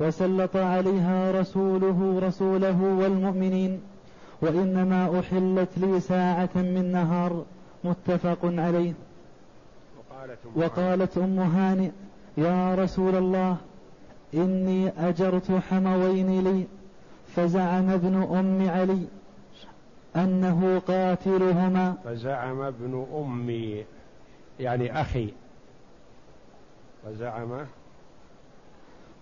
وسلط 0.01 0.57
عليها 0.57 1.41
رسوله 1.41 2.21
رسوله 2.23 2.83
والمؤمنين 2.83 3.81
وإنما 4.43 5.21
أحلت 5.21 5.69
لي 5.77 6.01
ساعة 6.01 6.49
من 6.55 6.93
نهار. 6.93 7.45
متفق 7.85 8.39
عليه. 8.45 8.93
وقالت 10.57 11.19
أم 11.19 11.39
هانئ. 11.39 11.91
يا 12.37 12.75
رسول 12.75 13.15
الله 13.17 13.57
إني 14.35 14.89
أجرت 15.09 15.53
حموين 15.53 16.45
لي 16.45 16.65
فزعم 17.35 17.91
ابن 17.91 18.23
أم 18.23 18.71
علي 18.71 19.07
أنه 20.17 20.79
قاتلهما. 20.79 21.95
فزعم 22.05 22.61
ابن 22.61 23.07
أمي 23.15 23.85
يعني 24.61 25.01
أخي. 25.01 25.29
فزعم. 27.05 27.67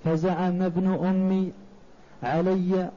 فزعم 0.04 0.62
ابن 0.62 0.94
أمي 0.94 1.52
علي. 2.22 2.90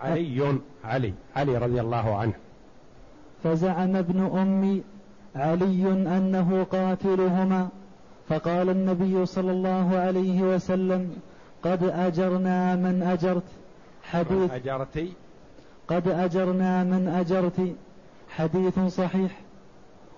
علي 0.00 0.58
علي 0.84 1.12
علي 1.36 1.58
رضي 1.58 1.80
الله 1.80 2.16
عنه. 2.16 2.34
فزعم 3.44 3.96
ابن 3.96 4.38
أمي 4.38 4.82
علي 5.36 5.92
أنه 5.92 6.66
قاتلهما. 6.70 7.68
فقال 8.28 8.70
النبي 8.70 9.26
صلى 9.26 9.52
الله 9.52 9.96
عليه 9.96 10.42
وسلم 10.42 11.16
قد 11.62 11.82
أجرنا 11.84 12.76
من 12.76 13.02
أجرت. 13.02 13.42
حديث. 14.02 14.30
من 14.30 14.50
أجرتي 14.50 15.12
قد 15.88 16.08
أجرنا 16.08 16.84
من 16.84 17.08
أجرت. 17.08 17.74
حديث 18.30 18.78
صحيح. 18.78 19.40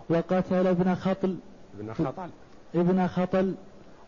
وقتل 0.08 0.66
ابن 0.66 0.94
خطل. 0.94 1.36
ابن 1.78 1.94
خطل. 1.94 2.28
ابن 2.74 3.06
خطل 3.06 3.54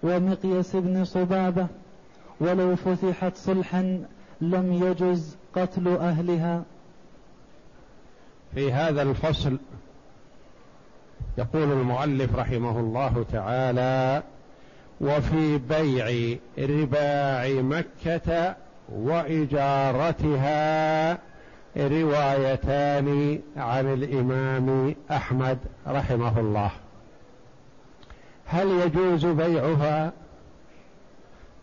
ومقيس 0.03 0.77
بن 0.77 1.05
صبابة. 1.05 1.67
ولو 2.41 2.77
فتحت 2.77 3.37
صلحا 3.37 4.05
لم 4.41 4.73
يجز 4.73 5.37
قتل 5.55 5.89
أهلها. 5.89 6.63
في 8.55 8.73
هذا 8.73 9.03
الفصل 9.03 9.59
يقول 11.39 11.73
المؤلف 11.73 12.37
رحمه 12.37 12.81
الله 12.81 13.25
تعالى 13.33 14.23
وفي 15.01 15.59
بيع 15.59 16.37
رباع 16.59 17.49
مكة 17.49 18.57
وإجارتها 18.89 20.39
روايتان 21.77 23.41
عن 23.57 23.93
الإمام 23.93 24.95
أحمد 25.11 25.59
رحمه 25.87 26.41
الله. 26.41 26.71
هل 28.47 28.69
يجوز 28.69 29.27
بيعها 29.27 30.13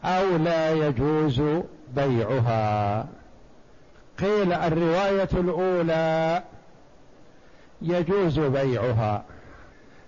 أو 0.04 0.38
لا 0.38 0.72
يجوز 0.72 1.42
بيعها؟ 1.96 3.08
قيل 4.20 4.54
الرواية 4.54 5.30
الأولى 5.34 6.44
يجوز 7.82 8.40
بيعها 8.40 9.24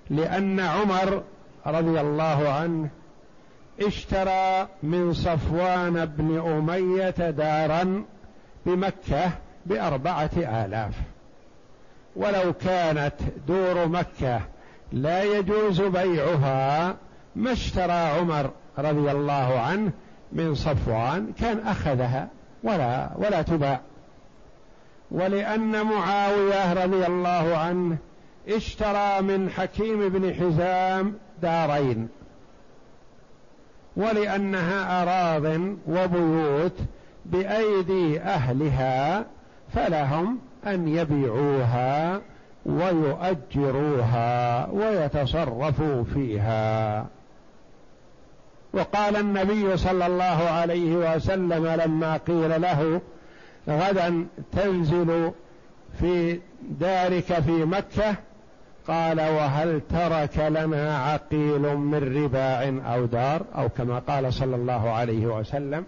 لأن 0.10 0.60
عمر 0.60 1.24
رضي 1.68 2.02
الله 2.02 2.50
عنه 2.50 2.90
اشترى 3.82 4.68
من 4.84 5.14
صفوان 5.14 6.06
بن 6.06 6.40
أمية 6.40 7.30
دارا 7.30 8.04
بمكة 8.66 9.32
بأربعة 9.66 10.30
آلاف. 10.38 10.94
ولو 12.16 12.54
كانت 12.54 13.16
دور 13.48 13.88
مكة 13.88 14.42
لا 14.92 15.24
يجوز 15.24 15.82
بيعها 15.82 16.96
ما 17.36 17.52
اشترى 17.52 17.92
عمر 17.92 18.52
رضي 18.78 19.12
الله 19.12 19.60
عنه 19.60 19.92
من 20.32 20.56
صفوان 20.56 21.34
كان 21.40 21.60
أخذها 21.68 22.28
ولا 22.64 23.10
ولا 23.16 23.42
تباع. 23.42 23.80
ولأن 25.12 25.86
معاوية 25.86 26.74
رضي 26.74 27.06
الله 27.06 27.58
عنه 27.58 27.98
اشترى 28.48 29.22
من 29.22 29.50
حكيم 29.50 30.10
بن 30.10 30.34
حزام 30.34 31.14
دارين. 31.42 32.08
ولأنها 33.98 35.04
أراض 35.04 35.60
وبيوت 35.88 36.78
بأيدي 37.26 38.20
أهلها 38.20 39.26
فلهم 39.74 40.40
أن 40.68 40.88
يبيعوها 40.88 42.22
ويؤجروها 42.66 44.68
ويتصرفوا 44.70 46.04
فيها. 46.14 47.06
وقال 48.74 49.16
النبي 49.16 49.78
صلى 49.78 50.06
الله 50.06 50.50
عليه 50.50 50.96
وسلم 50.96 51.68
لما 51.68 52.18
قيل 52.18 52.62
له 52.62 53.02
غدا 53.70 54.28
تنزل 54.52 55.32
في 56.00 56.40
دارك 56.62 57.34
في 57.34 57.66
مكة 57.66 58.16
قال 58.88 59.20
وهل 59.22 59.82
ترك 59.90 60.38
لنا 60.38 60.98
عقيل 60.98 61.78
من 61.78 62.24
رباع 62.24 62.94
أو 62.96 63.06
دار؟ 63.06 63.46
أو 63.56 63.70
كما 63.70 64.00
قال 64.00 64.34
صلى 64.34 64.56
الله 64.56 64.92
عليه 64.92 65.26
وسلم 65.26 65.86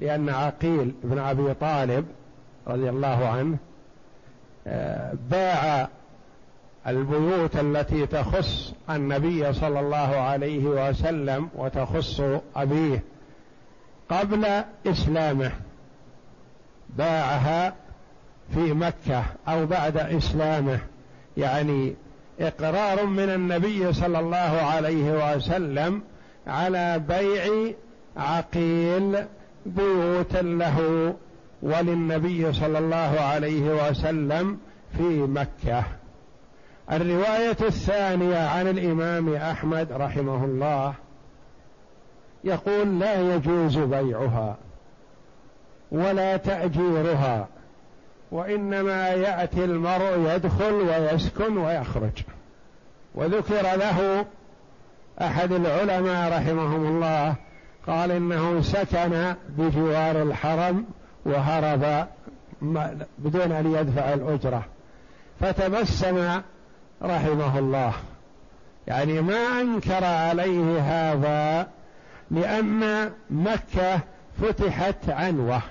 لأن 0.00 0.28
عقيل 0.28 0.94
بن 1.04 1.18
أبي 1.18 1.54
طالب 1.54 2.06
رضي 2.66 2.88
الله 2.88 3.28
عنه 3.28 3.56
آه، 4.66 5.12
باع 5.30 5.88
البيوت 6.86 7.56
التي 7.56 8.06
تخص 8.06 8.74
النبي 8.90 9.52
صلى 9.52 9.80
الله 9.80 10.16
عليه 10.16 10.64
وسلم 10.64 11.48
وتخص 11.54 12.20
أبيه 12.56 13.02
قبل 14.08 14.46
إسلامه. 14.86 15.52
باعها 16.96 17.74
في 18.54 18.72
مكة 18.72 19.24
أو 19.48 19.66
بعد 19.66 19.96
إسلامه 19.96 20.80
يعني 21.36 21.94
إقرار 22.40 23.06
من 23.06 23.28
النبي 23.28 23.92
صلى 23.92 24.18
الله 24.18 24.36
عليه 24.62 25.34
وسلم 25.36 26.02
على 26.46 26.98
بيع 27.08 27.72
عقيل 28.16 29.24
بيوتا 29.66 30.42
له 30.42 31.14
وللنبي 31.62 32.52
صلى 32.52 32.78
الله 32.78 33.20
عليه 33.20 33.88
وسلم 33.88 34.58
في 34.96 35.02
مكة. 35.22 35.84
الرواية 36.92 37.56
الثانية 37.60 38.48
عن 38.48 38.68
الإمام 38.68 39.34
أحمد 39.34 39.92
رحمه 39.92 40.44
الله 40.44 40.94
يقول 42.44 43.00
لا 43.00 43.34
يجوز 43.34 43.78
بيعها 43.78 44.56
ولا 45.92 46.36
تأجيرها. 46.36 47.48
وإنما 48.32 49.08
يأتي 49.08 49.64
المرء 49.64 50.34
يدخل 50.34 50.72
ويسكن 50.72 51.56
ويخرج. 51.56 52.22
وذكر 53.14 53.62
له 53.62 54.26
أحد 55.20 55.52
العلماء 55.52 56.32
رحمهم 56.32 56.86
الله 56.86 57.34
قال 57.86 58.10
إنه 58.10 58.62
سكن 58.62 59.34
بجوار 59.48 60.22
الحرم 60.22 60.84
وهرب 61.24 62.06
بدون 63.18 63.52
أن 63.52 63.74
يدفع 63.74 64.12
الأجرة. 64.12 64.64
فتبسم 65.40 66.40
رحمه 67.02 67.58
الله. 67.58 67.92
يعني 68.86 69.20
ما 69.20 69.60
أنكر 69.60 70.04
عليه 70.04 70.78
هذا 70.80 71.68
لأن 72.30 73.10
مكة 73.30 74.00
فتحت 74.42 75.08
عنوة. 75.08 75.62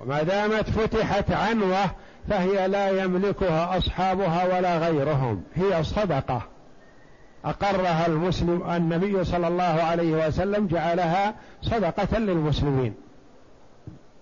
وما 0.00 0.22
دامت 0.22 0.70
فتحت 0.70 1.32
عنوة 1.32 1.84
فهي 2.28 2.68
لا 2.68 3.02
يملكها 3.04 3.78
أصحابها 3.78 4.56
ولا 4.56 4.78
غيرهم. 4.78 5.42
هي 5.54 5.84
صدقة. 5.84 6.42
أقرها 7.44 8.06
المسلم 8.06 8.70
النبي 8.70 9.24
صلى 9.24 9.48
الله 9.48 9.64
عليه 9.64 10.26
وسلم 10.26 10.66
جعلها 10.66 11.34
صدقة 11.62 12.18
للمسلمين. 12.18 12.94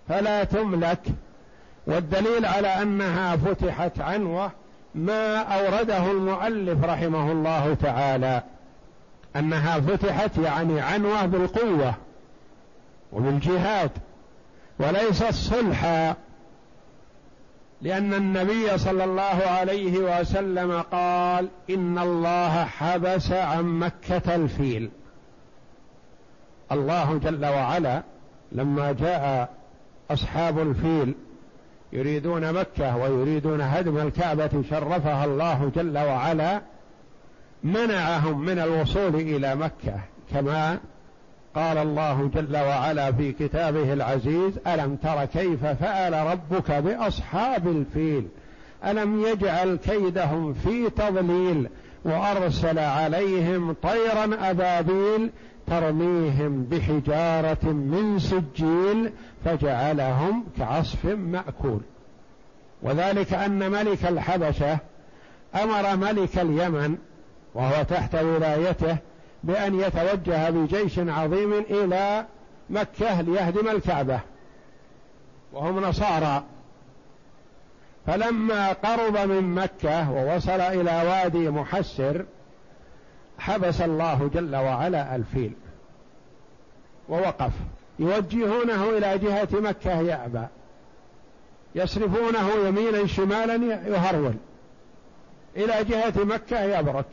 فلا 0.09 0.43
تملك. 0.43 0.99
والدليل 1.87 2.45
على 2.45 2.67
أنها 2.67 3.35
فتحت 3.35 3.99
عنوة 3.99 4.51
ما 4.95 5.37
أورده 5.37 6.11
المؤلف 6.11 6.85
رحمه 6.85 7.31
الله 7.31 7.73
تعالى. 7.73 8.43
أنها 9.35 9.79
فتحت 9.79 10.37
يعني 10.37 10.81
عنوة 10.81 11.25
بالقوة 11.25 11.93
وبالجهاد. 13.13 13.91
وليست 14.79 15.33
صلحا 15.33 16.15
لأن 17.81 18.13
النبي 18.13 18.77
صلى 18.77 19.03
الله 19.03 19.21
عليه 19.47 19.97
وسلم 19.97 20.81
قال 20.81 21.49
إن 21.69 21.99
الله 21.99 22.63
حبس 22.65 23.31
عن 23.31 23.63
مكة 23.63 24.35
الفيل. 24.35 24.89
الله 26.71 27.17
جل 27.17 27.45
وعلا 27.45 28.03
لما 28.51 28.91
جاء 28.91 29.49
أصحاب 30.11 30.59
الفيل 30.59 31.15
يريدون 31.93 32.53
مكة 32.53 32.97
ويريدون 32.97 33.61
هدم 33.61 33.97
الكعبة 33.97 34.63
شرفها 34.69 35.25
الله 35.25 35.71
جل 35.75 35.97
وعلا 35.97 36.61
منعهم 37.63 38.45
من 38.45 38.59
الوصول 38.59 39.15
إلى 39.15 39.55
مكة 39.55 39.99
كما 40.31 40.79
قال 41.55 41.77
الله 41.77 42.29
جل 42.33 42.57
وعلا 42.57 43.11
في 43.11 43.31
كتابه 43.31 43.93
العزيز 43.93 44.59
ألم 44.67 44.95
تر 44.95 45.25
كيف 45.25 45.65
فعل 45.65 46.13
ربك 46.13 46.71
بأصحاب 46.71 47.67
الفيل؟ 47.67 48.27
ألم 48.85 49.25
يجعل 49.25 49.75
كيدهم 49.75 50.53
في 50.53 50.89
تضليل 50.89 51.69
وأرسل 52.05 52.79
عليهم 52.79 53.73
طيرا 53.73 54.49
أبابيل 54.49 55.29
ترميهم 55.67 56.63
بحجارة 56.63 57.65
من 57.65 58.19
سجيل 58.19 59.11
فجعلهم 59.45 60.43
كعصف 60.57 61.05
مأكول؟ 61.05 61.81
وذلك 62.81 63.33
أن 63.33 63.71
ملك 63.71 64.05
الحبشة 64.05 64.77
أمر 65.55 65.95
ملك 65.95 66.39
اليمن 66.39 66.97
وهو 67.55 67.83
تحت 67.83 68.15
ولايته 68.15 68.97
بأن 69.43 69.79
يتوجه 69.79 70.49
بجيش 70.49 70.99
عظيم 70.99 71.53
إلى 71.53 72.25
مكة 72.69 73.21
ليهدم 73.21 73.69
الكعبة. 73.69 74.19
وهم 75.53 75.79
نصارى. 75.79 76.43
فلما 78.07 78.73
قرب 78.73 79.17
من 79.17 79.55
مكة 79.55 80.11
ووصل 80.11 80.59
إلى 80.59 80.91
وادي 81.09 81.49
محسر 81.49 82.25
حبس 83.39 83.81
الله 83.81 84.29
جل 84.33 84.55
وعلا 84.55 85.15
الفيل. 85.15 85.53
ووقف. 87.09 87.51
يوجهونه 87.99 88.89
إلى 88.89 89.17
جهة 89.17 89.47
مكة 89.53 90.01
يأبى. 90.01 90.45
يصرفونه 91.75 92.49
يمينا 92.67 93.07
شمالا 93.07 93.55
يهرول. 93.87 94.33
إلى 95.55 95.83
جهة 95.83 96.13
مكة 96.23 96.61
يبرك. 96.61 97.05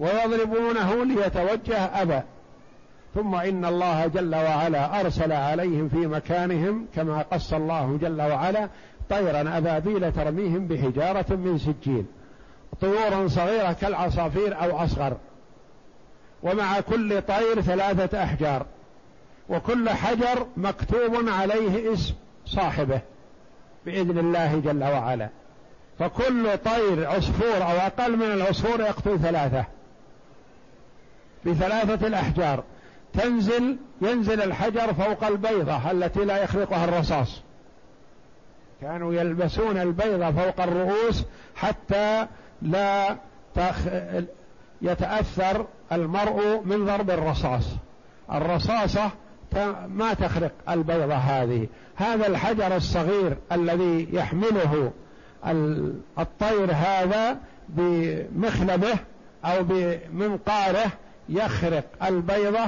ويضربونه 0.00 1.04
ليتوجه 1.04 2.02
أبى 2.02 2.20
ثم 3.14 3.34
إن 3.34 3.64
الله 3.64 4.06
جل 4.06 4.34
وعلا 4.34 5.00
أرسل 5.00 5.32
عليهم 5.32 5.88
في 5.88 5.96
مكانهم 5.96 6.86
كما 6.94 7.22
قص 7.22 7.52
الله 7.52 7.98
جل 8.00 8.22
وعلا 8.22 8.68
طيرا 9.10 9.58
أبابيل 9.58 10.12
ترميهم 10.12 10.66
بحجارة 10.66 11.34
من 11.34 11.58
سجيل. 11.58 12.04
طيورا 12.80 13.28
صغيرة 13.28 13.72
كالعصافير 13.72 14.62
أو 14.62 14.84
أصغر. 14.84 15.16
ومع 16.42 16.80
كل 16.80 17.22
طير 17.22 17.60
ثلاثة 17.60 18.22
أحجار. 18.22 18.66
وكل 19.48 19.90
حجر 19.90 20.46
مكتوب 20.56 21.28
عليه 21.28 21.92
اسم 21.92 22.14
صاحبه 22.46 23.00
بإذن 23.86 24.18
الله 24.18 24.60
جل 24.64 24.84
وعلا. 24.84 25.28
فكل 25.98 26.58
طير 26.64 27.10
عصفور 27.10 27.56
أو 27.56 27.76
أقل 27.76 28.16
من 28.16 28.32
العصفور 28.32 28.80
يقتل 28.80 29.18
ثلاثة. 29.18 29.64
بثلاثة 31.46 32.06
الأحجار. 32.06 32.64
تنزل 33.12 33.76
ينزل 34.02 34.42
الحجر 34.42 34.94
فوق 34.94 35.24
البيضة 35.24 35.90
التي 35.90 36.24
لا 36.24 36.42
يخلقها 36.42 36.84
الرصاص. 36.84 37.42
كانوا 38.80 39.14
يلبسون 39.14 39.78
البيضة 39.78 40.30
فوق 40.30 40.60
الرؤوس 40.60 41.24
حتى 41.56 42.26
لا 42.62 43.16
يتأثر 44.82 45.66
المرء 45.92 46.62
من 46.64 46.86
ضرب 46.86 47.10
الرصاص. 47.10 47.64
الرصاصة 48.32 49.10
ما 49.88 50.14
تخرق 50.14 50.52
البيضة 50.68 51.14
هذه. 51.14 51.66
هذا 51.96 52.26
الحجر 52.26 52.76
الصغير 52.76 53.36
الذي 53.52 54.08
يحمله 54.12 54.92
الطير 56.18 56.72
هذا 56.72 57.38
بمخلبه 57.68 58.98
أو 59.44 59.62
بمنقاره 59.62 60.86
يخرق 61.30 61.84
البيضة 62.06 62.66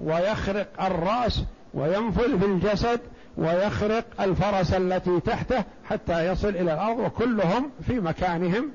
ويخرق 0.00 0.82
الرأس 0.84 1.42
وينفذ 1.74 2.38
في 2.38 2.46
الجسد 2.46 3.00
ويخرق 3.36 4.04
الفرس 4.20 4.74
التي 4.74 5.20
تحته 5.20 5.64
حتى 5.84 6.26
يصل 6.26 6.48
إلى 6.48 6.72
الأرض 6.72 6.98
وكلهم 6.98 7.70
في 7.86 8.00
مكانهم 8.00 8.70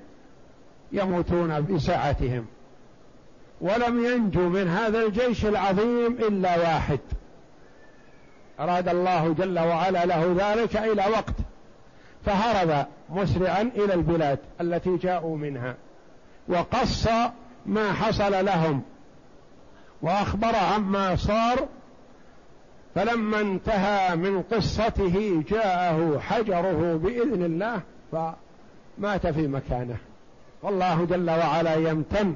يموتون 0.92 1.62
بساعتهم 1.62 2.46
ولم 3.62 4.06
ينجو 4.06 4.50
من 4.50 4.68
هذا 4.68 5.02
الجيش 5.02 5.46
العظيم 5.46 6.14
إلا 6.14 6.58
واحد. 6.58 7.00
أراد 8.60 8.90
الله 8.90 9.34
جل 9.34 9.60
وعلا 9.60 10.06
له 10.06 10.36
ذلك 10.40 10.78
إلى 10.78 11.06
وقت 11.12 11.36
فهرب 12.26 12.86
مسرعا 13.10 13.62
إلى 13.62 13.94
البلاد 13.94 14.40
التي 14.62 14.98
جاءوا 14.98 15.38
منها 15.38 15.76
وقص 16.48 17.08
ما 17.66 17.94
حصل 17.94 18.46
لهم. 18.46 18.82
وأخبر 20.02 20.56
عما 20.56 21.16
صار 21.16 21.68
فلما 22.96 23.42
انتهى 23.42 24.16
من 24.16 24.42
قصته 24.42 25.44
جاءه 25.50 26.20
حجره 26.20 26.96
بإذن 27.04 27.44
الله 27.44 27.82
فمات 28.12 29.28
في 29.28 29.48
مكانه. 29.48 29.98
والله 30.64 31.06
جل 31.06 31.30
وعلا 31.30 31.76
يمتن 31.76 32.34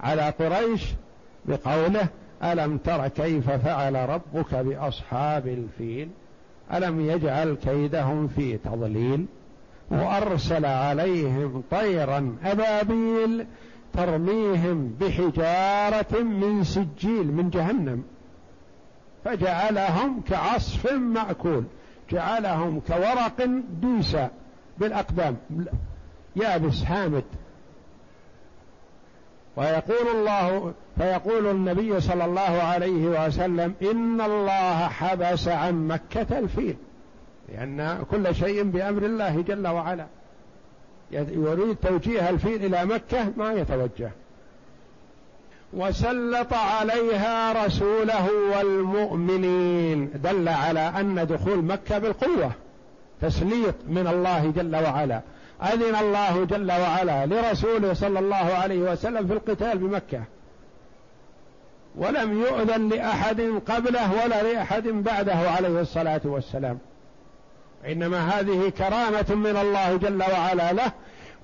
على 0.00 0.30
قريش 0.30 0.82
بقوله 1.44 2.08
ألم 2.44 2.78
تر 2.78 3.08
كيف 3.08 3.50
فعل 3.50 4.08
ربك 4.08 4.54
بأصحاب 4.54 5.46
الفيل؟ 5.46 6.08
ألم 6.74 7.00
يجعل 7.00 7.54
كيدهم 7.54 8.28
في 8.28 8.56
تضليل؟ 8.56 9.26
وأرسل 9.90 10.66
عليهم 10.66 11.62
طيرا 11.70 12.36
أبابيل 12.44 13.46
ترميهم 13.92 14.96
بحجارة 15.00 16.22
من 16.22 16.64
سجيل 16.64 17.32
من 17.32 17.50
جهنم. 17.50 18.04
فجعلهم 19.24 20.20
كعصف 20.20 20.92
مأكول 20.92 21.64
جعلهم 22.10 22.80
كورق 22.80 23.44
دوسى 23.82 24.28
بالأقدام. 24.78 25.36
يابس 26.36 26.84
حامد. 26.84 27.24
ويقول 29.56 30.08
الله 30.14 30.74
فيقول 30.98 31.46
النبي 31.46 32.00
صلى 32.00 32.24
الله 32.24 32.40
عليه 32.40 33.26
وسلم 33.26 33.74
إن 33.82 34.20
الله 34.20 34.88
حبس 34.88 35.48
عن 35.48 35.88
مكة 35.88 36.38
الفيل. 36.38 36.76
لأن 37.48 38.04
كل 38.10 38.34
شيء 38.34 38.62
بأمر 38.62 39.02
الله 39.02 39.40
جل 39.40 39.66
وعلا. 39.66 40.06
يريد 41.12 41.76
توجيه 41.76 42.30
الفيل 42.30 42.64
إلى 42.64 42.84
مكة 42.84 43.32
ما 43.36 43.52
يتوجه. 43.52 44.10
وسلط 45.72 46.52
عليها 46.52 47.66
رسوله 47.66 48.28
والمؤمنين. 48.56 50.10
دل 50.14 50.48
على 50.48 50.80
أن 50.80 51.26
دخول 51.26 51.64
مكة 51.64 51.98
بالقوة. 51.98 52.52
تسليط 53.20 53.74
من 53.88 54.06
الله 54.06 54.52
جل 54.56 54.76
وعلا. 54.76 55.20
أذن 55.62 55.96
الله 55.96 56.44
جل 56.44 56.72
وعلا 56.72 57.26
لرسوله 57.26 57.94
صلى 57.94 58.18
الله 58.18 58.36
عليه 58.36 58.78
وسلم 58.78 59.26
في 59.26 59.32
القتال 59.32 59.78
بمكة. 59.78 60.22
ولم 61.96 62.42
يؤذن 62.42 62.88
لأحد 62.88 63.40
قبله 63.66 64.24
ولا 64.24 64.42
لأحد 64.42 64.88
بعده 64.88 65.34
عليه 65.34 65.80
الصلاة 65.80 66.20
والسلام. 66.24 66.78
إنما 67.86 68.20
هذه 68.20 68.68
كرامة 68.68 69.34
من 69.34 69.56
الله 69.56 69.96
جل 69.96 70.22
وعلا 70.22 70.72
له 70.72 70.92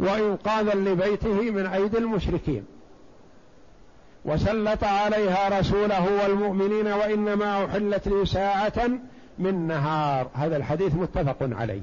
وإنقاذا 0.01 0.75
لبيته 0.75 1.51
من 1.51 1.67
أيدي 1.67 1.99
المشركين. 1.99 2.65
وسلط 4.25 4.85
عليها 4.85 5.61
رسوله 5.61 6.23
والمؤمنين 6.23 6.87
وإنما 6.87 7.65
أحلت 7.65 8.09
لي 8.09 8.27
ساعة 8.27 8.91
من 9.39 9.67
نهار. 9.67 10.29
هذا 10.35 10.57
الحديث 10.57 10.95
متفق 10.95 11.37
عليه. 11.41 11.83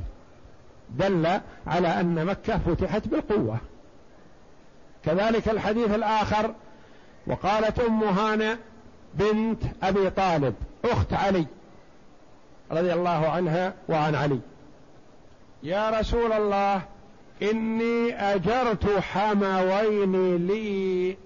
دل 0.90 1.28
على 1.68 1.88
أن 1.88 2.26
مكة 2.26 2.58
فتحت 2.58 3.08
بالقوة. 3.08 3.58
كذلك 5.06 5.50
الحديث 5.50 5.96
الآخر 5.96 6.54
وقالت 7.28 7.80
أم 7.80 8.04
هانئ 8.04 8.56
بنت 9.14 9.64
أبي 9.84 10.10
طالب 10.10 10.54
أخت 10.86 11.14
علي. 11.14 11.46
رضي 12.72 12.94
الله 12.94 13.30
عنها 13.30 13.74
وعن 13.90 14.16
علي. 14.16 14.40
يا 15.64 15.90
رسول 15.90 16.34
الله 16.34 16.82
إني 17.42 18.14
أجرت 18.34 19.00
حموين 19.00 20.48
لي 20.48 21.18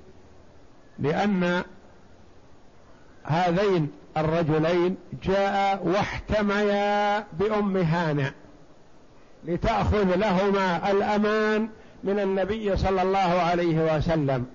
لأن 1.00 1.64
هذين 3.24 3.92
الرجلين 4.18 4.98
جاء 5.24 5.88
واحتميا 5.88 7.20
بأم 7.34 7.78
هانئ 7.78 8.30
لتأخذ 9.46 10.16
لهما 10.16 10.92
الأمان 10.92 11.70
من 12.04 12.20
النبي 12.20 12.78
صلى 12.78 13.02
الله 13.02 13.20
عليه 13.20 13.96
وسلم 13.98 14.46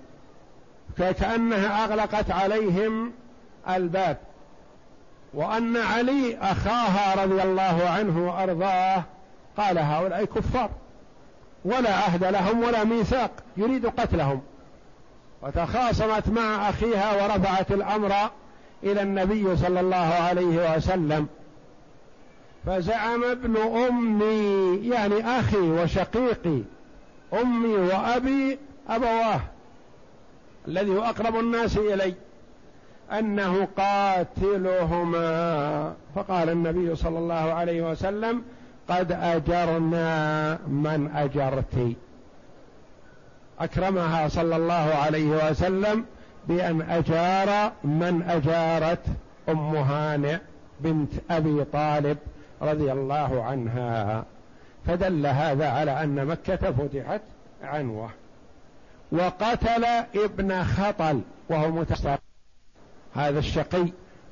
كأنها 0.97 1.85
أغلقت 1.85 2.31
عليهم 2.31 3.11
الباب. 3.69 4.17
وأن 5.33 5.77
علي 5.77 6.37
أخاها 6.37 7.25
رضي 7.25 7.43
الله 7.43 7.89
عنه 7.89 8.27
وأرضاه. 8.27 9.03
قال 9.57 9.77
هؤلاء 9.77 10.25
كفار. 10.25 10.69
ولا 11.65 11.95
عهد 11.95 12.23
لهم 12.23 12.63
ولا 12.63 12.83
ميثاق. 12.83 13.31
يريد 13.57 13.85
قتلهم. 13.85 14.41
وتخاصمت 15.41 16.27
مع 16.29 16.69
أخيها 16.69 17.23
ورفعت 17.23 17.71
الأمر 17.71 18.13
إلى 18.83 19.01
النبي 19.01 19.55
صلى 19.55 19.79
الله 19.79 19.97
عليه 19.97 20.75
وسلم. 20.75 21.27
فزعم 22.65 23.23
ابن 23.23 23.57
أمي 23.57 24.75
يعني 24.89 25.39
أخي 25.39 25.57
وشقيقي 25.57 26.61
أمي 27.41 27.73
وأبي 27.73 28.59
أبواه 28.89 29.41
الذي 30.67 30.91
هو 30.91 31.03
أقرب 31.03 31.35
الناس 31.35 31.77
إلي. 31.77 32.13
أنه 33.19 33.67
قاتلهما. 33.77 35.23
فقال 36.15 36.49
النبي 36.49 36.95
صلى 36.95 37.19
الله 37.19 37.53
عليه 37.53 37.91
وسلم 37.91 38.43
قد 38.89 39.11
أجرنا 39.11 40.55
من 40.67 41.11
أجرت. 41.15 41.95
أكرمها 43.59 44.27
صلى 44.27 44.55
الله 44.55 44.73
عليه 44.73 45.49
وسلم 45.49 46.05
بأن 46.47 46.81
أجار 46.81 47.71
من 47.83 48.23
أجارت 48.27 49.05
أم 49.49 49.75
هانئ 49.75 50.37
بنت 50.79 51.11
أبي 51.31 51.63
طالب 51.63 52.17
رضي 52.61 52.91
الله 52.91 53.43
عنها. 53.43 54.25
فدل 54.85 55.27
هذا 55.27 55.69
على 55.69 56.03
أن 56.03 56.25
مكة 56.25 56.71
فتحت 56.71 57.21
عنوة. 57.63 58.09
وقتل 59.11 59.85
ابن 60.15 60.63
خطل 60.63 61.21
وهو 61.49 61.71
متسابق 61.71 62.21
هذا 63.15 63.39
الشقي 63.39 63.85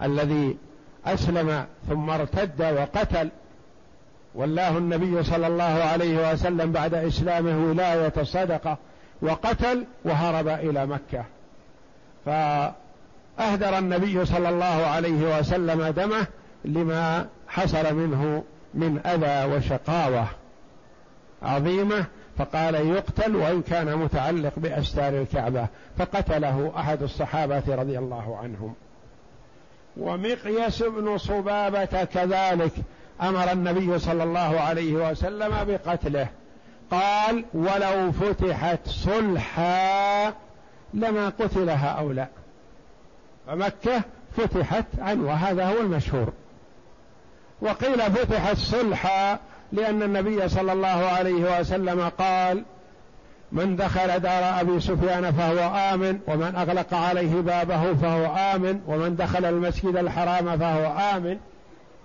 الذي 0.03 0.57
أسلم 1.05 1.65
ثم 1.89 2.09
ارتد 2.09 2.61
وقتل. 2.61 3.29
والله 4.35 4.77
النبي 4.77 5.23
صلى 5.23 5.47
الله 5.47 5.63
عليه 5.63 6.31
وسلم 6.31 6.71
بعد 6.71 6.93
إسلامه 6.93 7.69
ولاية 7.69 8.23
صدقة 8.23 8.77
وقتل 9.21 9.85
وهرب 10.05 10.47
إلى 10.47 10.85
مكة. 10.85 11.25
فأهدر 12.25 13.77
النبي 13.77 14.25
صلى 14.25 14.49
الله 14.49 14.65
عليه 14.65 15.39
وسلم 15.39 15.87
دمه 15.87 16.27
لما 16.65 17.27
حصل 17.47 17.95
منه 17.95 18.43
من 18.73 18.99
أذى 19.05 19.55
وشقاوة 19.55 20.27
عظيمة 21.41 22.05
فقال 22.39 22.75
يقتل 22.75 23.35
وإن 23.35 23.61
كان 23.61 23.95
متعلق 23.95 24.53
بأستار 24.57 25.21
الكعبة 25.21 25.67
فقتله 25.97 26.73
أحد 26.77 27.03
الصحابة 27.03 27.63
رضي 27.67 27.99
الله 27.99 28.37
عنهم. 28.37 28.73
ومقيس 29.97 30.83
بن 30.83 31.17
صبابة 31.17 32.03
كذلك 32.03 32.71
أمر 33.21 33.51
النبي 33.51 33.99
صلى 33.99 34.23
الله 34.23 34.59
عليه 34.59 34.93
وسلم 34.93 35.55
بقتله. 35.63 36.27
قال 36.91 37.45
ولو 37.53 38.11
فتحت 38.11 38.87
صلحا 38.87 40.33
لما 40.93 41.29
قتل 41.29 41.69
هؤلاء 41.69 42.29
فمكة 43.47 44.01
فتحت 44.37 44.85
عنه 44.99 45.27
وهذا 45.27 45.65
هو 45.65 45.79
المشهور. 45.79 46.33
وقيل 47.61 48.01
فتحت 48.01 48.57
صلحا 48.57 49.39
لأن 49.71 50.03
النبي 50.03 50.49
صلى 50.49 50.73
الله 50.73 50.87
عليه 50.87 51.59
وسلم 51.59 52.01
قال 52.17 52.63
من 53.51 53.75
دخل 53.75 54.19
دار 54.19 54.61
أبي 54.61 54.79
سفيان 54.79 55.31
فهو 55.31 55.93
آمن 55.93 56.19
ومن 56.27 56.55
أغلق 56.55 56.93
عليه 56.93 57.41
بابه 57.41 57.93
فهو 57.93 58.35
آمن 58.55 58.81
ومن 58.87 59.15
دخل 59.15 59.45
المسجد 59.45 59.95
الحرام 59.95 60.57
فهو 60.57 60.93
آمن. 61.15 61.37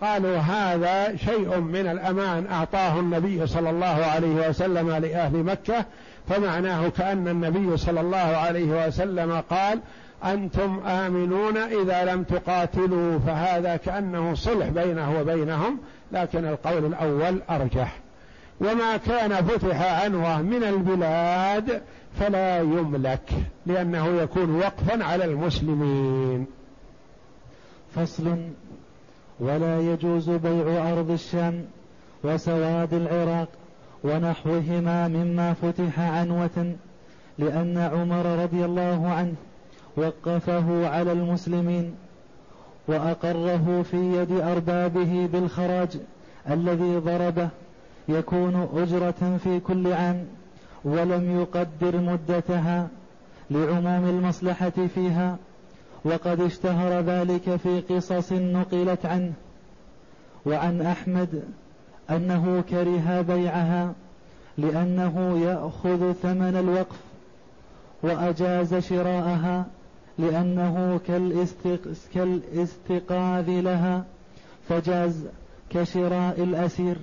قالوا 0.01 0.37
هذا 0.37 1.17
شيء 1.17 1.61
من 1.61 1.87
الأمان 1.87 2.47
أعطاه 2.47 3.01
النبي 3.01 3.47
صلى 3.47 3.71
الله 3.71 3.87
عليه 3.87 4.49
وسلم 4.49 4.91
لأهل 4.91 5.37
مكة. 5.37 5.85
فمعناه 6.29 6.89
كأن 6.89 7.29
النبي 7.29 7.77
صلى 7.77 8.01
الله 8.01 8.19
عليه 8.19 8.87
وسلم 8.87 9.43
قال 9.51 9.81
أنتم 10.25 10.81
آمنون 10.87 11.57
إذا 11.57 12.05
لم 12.05 12.23
تقاتلوا 12.23 13.19
فهذا 13.19 13.77
كأنه 13.77 14.35
صلح 14.35 14.69
بينه 14.69 15.21
وبينهم 15.21 15.79
لكن 16.15 16.45
القول 16.45 16.85
الأول 16.85 17.43
أرجح. 17.51 18.01
وما 18.61 18.97
كان 18.97 19.45
فتح 19.45 20.03
عنوة 20.03 20.43
من 20.43 20.65
البلاد 20.65 21.83
فلا 22.21 22.59
يملك 22.61 23.31
لأنه 23.67 24.07
يكون 24.07 24.57
وقفا 24.57 25.05
على 25.05 25.25
المسلمين. 25.25 26.47
فصل 27.95 28.37
ولا 29.41 29.81
يجوز 29.81 30.31
بيع 30.31 30.93
أرض 30.93 31.11
الشام 31.11 31.65
وسواد 32.25 32.95
العراق 32.95 33.49
ونحوهما 34.05 35.09
مما 35.09 35.53
فتح 35.55 36.01
عنوة 36.01 36.75
لأن 37.39 37.79
عمر 37.79 38.43
رضي 38.43 38.65
الله 38.65 39.09
عنه 39.09 39.35
وقفه 39.97 40.89
على 40.89 41.13
المسلمين. 41.13 41.95
وأقره 42.89 43.85
في 43.91 43.97
يد 43.97 44.33
أربابه 44.33 45.29
بالخراج 45.33 45.89
الذي 46.51 46.97
ضربه 46.97 47.49
يكون 48.09 48.69
أجرة 48.75 49.39
في 49.45 49.61
كل 49.61 49.93
عام 49.93 50.25
ولم 50.85 51.41
يقدر 51.41 52.01
مدتها 52.01 52.89
لعموم 53.51 54.09
المصلحة 54.09 54.73
فيها 54.95 55.37
وقد 56.05 56.41
اشتهر 56.41 57.01
ذلك 57.01 57.57
في 57.57 57.81
قصص 57.81 58.33
نقلت 58.33 59.07
عنه. 59.07 59.33
وعن 60.47 60.81
أحمد 60.81 61.43
أنه 62.11 62.65
كره 62.71 63.21
بيعها 63.21 63.93
لأنه 64.59 65.39
يأخذ 65.39 66.13
ثمن 66.13 66.57
الوقف 66.57 66.97
وأجاز 68.03 68.75
شراءها 68.75 69.67
لأنه 70.19 71.01
كالاستقاذ 72.15 73.51
لها 73.51 74.05
فجاز 74.69 75.25
كشراء 75.71 76.43
الأسير. 76.43 76.97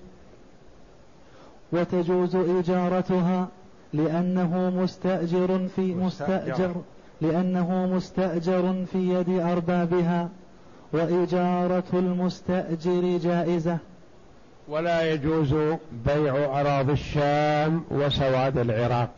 وتجوز 1.73 2.35
إجارتها 2.35 3.47
لأنه 3.93 4.69
مستأجر 4.69 5.67
في 5.75 5.95
مستأجر. 5.95 6.75
لأنه 7.21 7.85
مستأجر 7.95 8.85
في 8.91 8.97
يد 8.97 9.29
أربابها 9.39 10.29
وإجارة 10.93 11.83
المستأجر 11.93 13.17
جائزة. 13.17 13.77
ولا 14.67 15.13
يجوز 15.13 15.55
بيع 16.05 16.61
أراضي 16.61 16.93
الشام 16.93 17.83
وسواد 17.91 18.57
العراق 18.57 19.09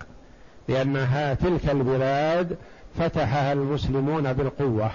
لأنها 0.68 1.34
تلك 1.34 1.70
البلاد 1.70 2.58
فتحها 3.00 3.54
المسلمون 3.54 4.34
بالقوة 4.34 4.92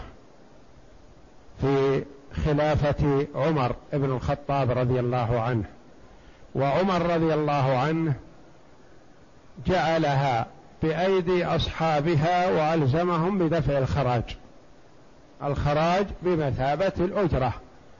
في 1.60 2.04
خلافة 2.44 3.26
عمر 3.34 3.76
بن 3.92 4.04
الخطاب 4.04 4.70
رضي 4.70 5.00
الله 5.00 5.40
عنه. 5.40 5.64
وعمر 6.54 7.02
رضي 7.02 7.34
الله 7.34 7.78
عنه 7.78 8.14
جعلها 9.66 10.46
بأيدي 10.82 11.44
أصحابها 11.44 12.50
وألزمهم 12.50 13.38
بدفع 13.38 13.78
الخراج. 13.78 14.36
الخراج 15.44 16.06
بمثابة 16.22 16.92
الأجرة 16.98 17.54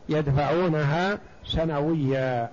يدفعونها 0.09 1.19
سنويا. 1.45 2.49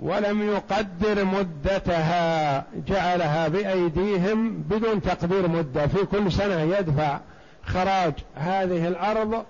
ولم 0.00 0.42
يقدر 0.48 1.24
مدتها 1.24 2.64
جعلها 2.88 3.48
بأيديهم 3.48 4.52
بدون 4.58 5.02
تقدير 5.02 5.48
مدة 5.48 5.86
في 5.86 6.06
كل 6.06 6.32
سنة 6.32 6.60
يدفع 6.60 7.18
خراج 7.64 8.12
هذه 8.34 8.88
الأرض 8.88 9.44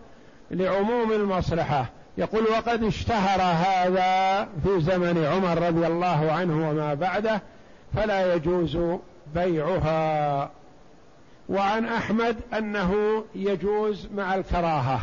لعموم 0.51 1.13
المصلحة. 1.13 1.87
يقول 2.19 2.43
وقد 2.43 2.85
اشتهر 2.85 3.41
هذا 3.41 4.43
في 4.65 4.81
زمن 4.81 5.25
عمر 5.25 5.67
رضي 5.67 5.87
الله 5.87 6.33
عنه 6.33 6.71
وما 6.71 6.95
بعده 6.95 7.43
فلا 7.97 8.35
يجوز 8.35 8.79
بيعها. 9.35 10.51
وعن 11.49 11.85
أحمد 11.85 12.37
أنه 12.59 13.25
يجوز 13.35 14.09
مع 14.15 14.35
الكراهة 14.35 15.01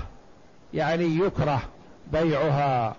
يعني 0.73 1.17
يكره 1.17 1.61
بيعها. 2.11 2.95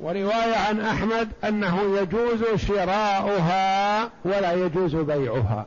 ورواية 0.00 0.56
عن 0.68 0.80
أحمد 0.80 1.28
أنه 1.44 1.98
يجوز 1.98 2.60
شراؤها 2.60 4.10
ولا 4.24 4.52
يجوز 4.52 4.96
بيعها. 4.96 5.66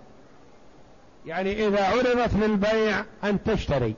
يعني 1.25 1.67
إذا 1.67 1.85
عرضت 1.85 2.33
للبيع 2.33 3.03
أن 3.23 3.43
تشتري 3.43 3.93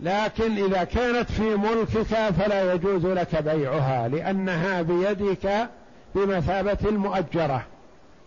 لكن 0.00 0.64
إذا 0.64 0.84
كانت 0.84 1.32
في 1.32 1.56
ملكك 1.56 2.30
فلا 2.38 2.72
يجوز 2.72 3.06
لك 3.06 3.42
بيعها 3.42 4.08
لأنها 4.08 4.82
بيدك 4.82 5.68
بمثابة 6.14 6.78
المؤجرة. 6.88 7.62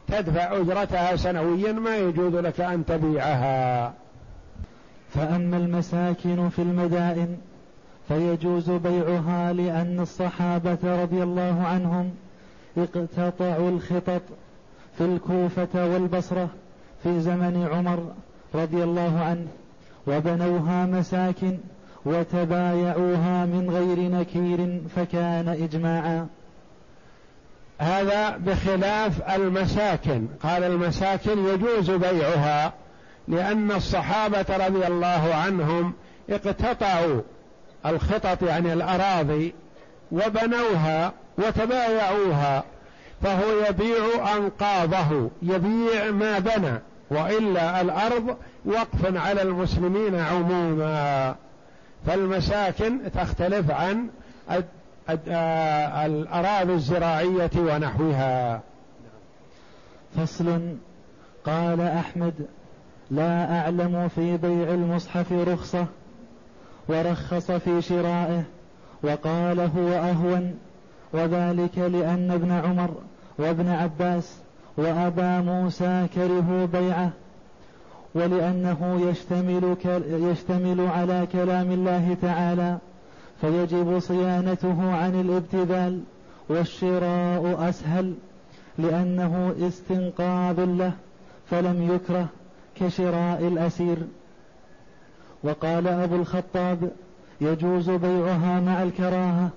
تدفع 0.07 0.57
أجرتها 0.57 1.15
سنويا 1.15 1.71
ما 1.71 1.97
يجوز 1.97 2.35
لك 2.35 2.61
أن 2.61 2.85
تبيعها. 2.85 3.93
فأما 5.15 5.57
المساكن 5.57 6.49
في 6.49 6.61
المدائن 6.61 7.37
فيجوز 8.09 8.69
بيعها 8.69 9.53
لأن 9.53 9.99
الصحابة 9.99 10.77
رضي 10.83 11.23
الله 11.23 11.63
عنهم 11.63 12.11
اقتطعوا 12.77 13.69
الخطط 13.69 14.21
في 14.97 15.05
الكوفة 15.05 15.93
والبصرة 15.93 16.49
في 17.03 17.19
زمن 17.21 17.67
عمر 17.71 18.11
رضي 18.55 18.83
الله 18.83 19.19
عنه 19.19 19.47
وبنوها 20.07 20.85
مساكن 20.85 21.57
وتبايعوها 22.05 23.45
من 23.45 23.69
غير 23.69 24.11
نكير 24.11 24.81
فكان 24.95 25.47
إجماعا. 25.49 26.27
هذا 27.79 28.37
بخلاف 28.37 29.35
المساكن. 29.35 30.27
قال 30.43 30.63
المساكن 30.63 31.45
يجوز 31.45 31.91
بيعها 31.91 32.73
لأن 33.27 33.71
الصحابة 33.71 34.67
رضي 34.67 34.87
الله 34.87 35.33
عنهم 35.33 35.93
اقتطعوا 36.29 37.21
الخطط 37.85 38.43
يعني 38.43 38.73
الأراضي 38.73 39.53
وبنوها 40.11 41.13
وتبايعوها 41.37 42.63
فهو 43.21 43.65
يبيع 43.69 44.35
أنقاضه 44.37 45.29
يبيع 45.41 46.11
ما 46.11 46.39
بنى 46.39 46.79
وإلا 47.11 47.81
الأرض 47.81 48.37
وقف 48.65 49.17
على 49.17 49.41
المسلمين 49.41 50.15
عموما. 50.15 51.35
فالمساكن 52.07 52.99
تختلف 53.15 53.71
عن 53.71 54.07
آه، 55.29 56.05
الأراضي 56.05 56.73
الزراعية 56.73 57.49
ونحوها. 57.57 58.61
فصل. 60.17 60.75
قال 61.45 61.81
أحمد 61.81 62.33
لا 63.11 63.59
أعلم 63.59 64.09
في 64.15 64.37
بيع 64.37 64.73
المصحف 64.73 65.31
رخصة. 65.31 65.85
ورخص 66.89 67.51
في 67.51 67.81
شرائه 67.81 68.43
وقال 69.03 69.59
هو 69.59 69.89
أهون 69.89 70.55
وذلك 71.13 71.77
لأن 71.77 72.31
ابن 72.31 72.51
عمر 72.51 72.89
وابن 73.37 73.67
عباس 73.67 74.37
وأبا 74.77 75.41
موسى 75.41 76.07
كرهوا 76.15 76.65
بيعه 76.65 77.09
ولأنه 78.15 79.09
يشتمل, 79.09 79.75
يشتمل 80.09 80.81
على 80.81 81.27
كلام 81.33 81.71
الله 81.71 82.17
تعالى 82.21 82.77
فيجب 83.41 83.99
صيانته 83.99 84.95
عن 84.95 85.21
الابتذال 85.21 86.01
والشراء 86.49 87.69
أسهل 87.69 88.13
لأنه 88.77 89.55
استنقاذ 89.67 90.65
له 90.65 90.91
فلم 91.49 91.95
يكره 91.95 92.25
كشراء 92.75 93.47
الأسير. 93.47 93.97
وقال 95.43 95.87
أبو 95.87 96.15
الخطاب 96.15 96.91
يجوز 97.41 97.89
بيعها 97.89 98.59
مع 98.59 98.83
الكراهة 98.83 99.49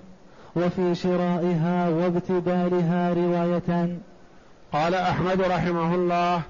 وفي 0.55 0.95
شرائها 0.95 1.89
وابتدالها 1.89 3.13
روايتان 3.13 3.99
قال 4.73 4.95
أحمد 4.95 5.41
رحمه 5.41 5.95
الله 5.95 6.41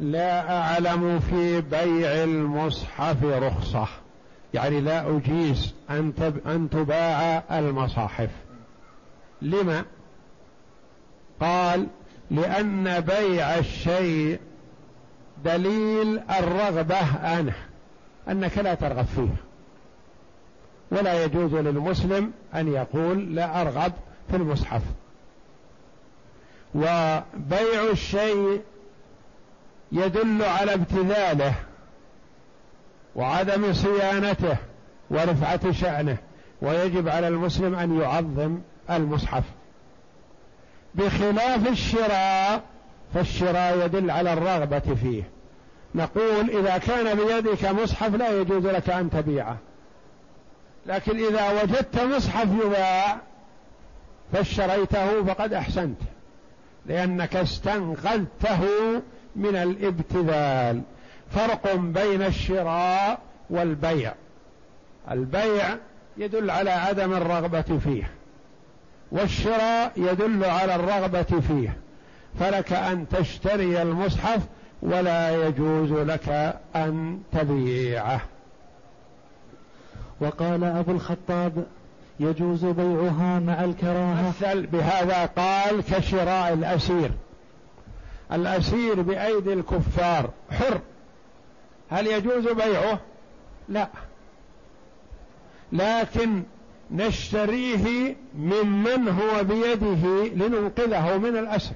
لا 0.00 0.58
أعلم 0.58 1.20
في 1.20 1.60
بيع 1.60 2.24
المصحف 2.24 3.24
رخصة. 3.24 3.88
يعني 4.54 4.80
لا 4.80 5.16
أجيز 5.16 5.74
أن, 5.90 6.12
أن 6.46 6.70
تباع 6.70 7.42
المصاحف. 7.50 8.30
لما؟ 9.42 9.84
قال 11.40 11.86
لأن 12.30 13.00
بيع 13.00 13.58
الشيء 13.58 14.40
دليل 15.44 16.20
الرغبة 16.38 17.18
عنه 17.24 17.54
أنك 18.28 18.58
لا 18.58 18.74
ترغب 18.74 19.04
فيه 19.04 19.34
ولا 20.90 21.24
يجوز 21.24 21.54
للمسلم 21.54 22.32
أن 22.54 22.72
يقول 22.72 23.34
لا 23.34 23.60
أرغب 23.60 23.92
في 24.30 24.36
المصحف. 24.36 24.82
وبيع 26.74 27.90
الشيء 27.92 28.62
يدل 29.92 30.42
على 30.42 30.74
ابتذاله 30.74 31.54
وعدم 33.16 33.72
صيانته 33.72 34.56
ورفعة 35.10 35.72
شأنه 35.72 36.16
ويجب 36.62 37.08
على 37.08 37.28
المسلم 37.28 37.74
أن 37.74 38.00
يعظم 38.00 38.58
المصحف. 38.90 39.44
بخلاف 40.94 41.68
الشراء 41.68 42.62
فالشراء 43.14 43.84
يدل 43.86 44.10
على 44.10 44.32
الرغبة 44.32 44.94
فيه. 44.94 45.22
نقول 45.94 46.50
إذا 46.50 46.78
كان 46.78 47.16
بيدك 47.16 47.64
مصحف 47.64 48.14
لا 48.14 48.40
يجوز 48.40 48.66
لك 48.66 48.90
أن 48.90 49.10
تبيعه. 49.10 49.56
لكن 50.86 51.16
إذا 51.16 51.62
وجدت 51.62 52.00
مصحف 52.00 52.48
يباع 52.64 53.16
فاشتريته 54.32 55.24
فقد 55.24 55.52
أحسنت 55.52 55.98
لأنك 56.86 57.36
استنقذته 57.36 58.62
من 59.36 59.56
الابتذال. 59.56 60.82
فرق 61.30 61.74
بين 61.74 62.22
الشراء 62.22 63.18
والبيع. 63.50 64.14
البيع 65.10 65.76
يدل 66.16 66.50
على 66.50 66.70
عدم 66.70 67.12
الرغبة 67.12 67.78
فيه 67.84 68.10
والشراء 69.12 69.92
يدل 69.96 70.44
على 70.44 70.74
الرغبة 70.74 71.40
فيه. 71.48 71.76
فلك 72.40 72.72
أن 72.72 73.08
تشتري 73.08 73.82
المصحف 73.82 74.42
ولا 74.82 75.46
يجوز 75.46 75.92
لك 75.92 76.56
أن 76.76 77.20
تبيعه. 77.32 78.20
وقال 80.20 80.64
أبو 80.64 80.92
الخطاب 80.92 81.66
يجوز 82.20 82.64
بيعها 82.64 83.40
مع 83.40 83.64
الكراهة. 83.64 84.28
مثل 84.28 84.66
بهذا 84.66 85.26
قال 85.26 85.82
كشراء 85.82 86.52
الأسير. 86.52 87.10
الأسير 88.32 89.02
بأيدي 89.02 89.52
الكفار. 89.52 90.30
حر. 90.50 90.80
هل 91.90 92.06
يجوز 92.06 92.48
بيعه؟ 92.48 93.00
لا. 93.68 93.88
لكن 95.72 96.42
نشتريه 96.90 98.16
ممن 98.38 99.08
هو 99.08 99.44
بيده 99.44 100.24
لننقذه 100.34 101.18
من 101.18 101.36
الأسر. 101.36 101.74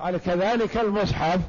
قال 0.00 0.16
كذلك 0.16 0.76
المصحف 0.76 1.40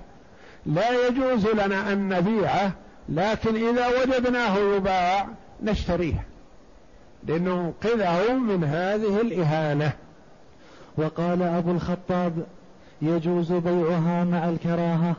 لا 0.65 1.07
يجوز 1.07 1.47
لنا 1.47 1.93
أن 1.93 2.09
نبيعه 2.09 2.71
لكن 3.09 3.69
إذا 3.69 3.87
وجدناه 3.87 4.57
يباع 4.57 5.27
نشتريه 5.63 6.25
لننقذه 7.23 8.33
من 8.33 8.63
هذه 8.63 9.21
الإهانة. 9.21 9.91
وقال 10.97 11.41
أبو 11.41 11.71
الخطاب 11.71 12.45
يجوز 13.01 13.51
بيعها 13.51 14.23
مع 14.23 14.49
الكراهة. 14.49 15.15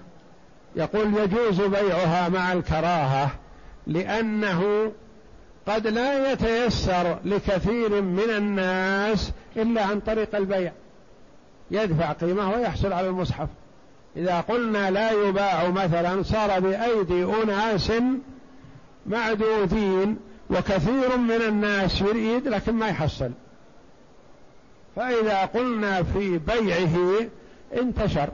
يقول 0.77 1.15
يجوز 1.15 1.61
بيعها 1.61 2.29
مع 2.29 2.53
الكراهة 2.53 3.31
لأنه 3.87 4.93
قد 5.67 5.87
لا 5.87 6.33
يتيسر 6.33 7.19
لكثير 7.25 8.03
من 8.03 8.31
الناس 8.37 9.33
إلا 9.57 9.85
عن 9.85 10.01
طريق 10.01 10.37
البيع. 10.37 10.73
يدفع 11.73 12.13
قيمة 12.13 12.51
ويحصل 12.51 12.93
على 12.93 13.09
المصحف. 13.09 13.49
إذا 14.17 14.41
قلنا 14.41 14.91
لا 14.91 15.11
يباع 15.11 15.69
مثلا 15.69 16.23
صار 16.23 16.61
بأيدي 16.61 17.25
أناس 17.25 17.93
معدودين 19.07 20.19
وكثير 20.51 21.17
من 21.17 21.43
الناس 21.49 22.01
يريد 22.01 22.49
لكن 22.49 22.73
ما 22.73 22.89
يحصل. 22.89 23.31
فإذا 24.97 25.45
قلنا 25.45 26.03
في 26.03 26.39
بيعه 26.39 27.19
انتشر. 27.77 28.29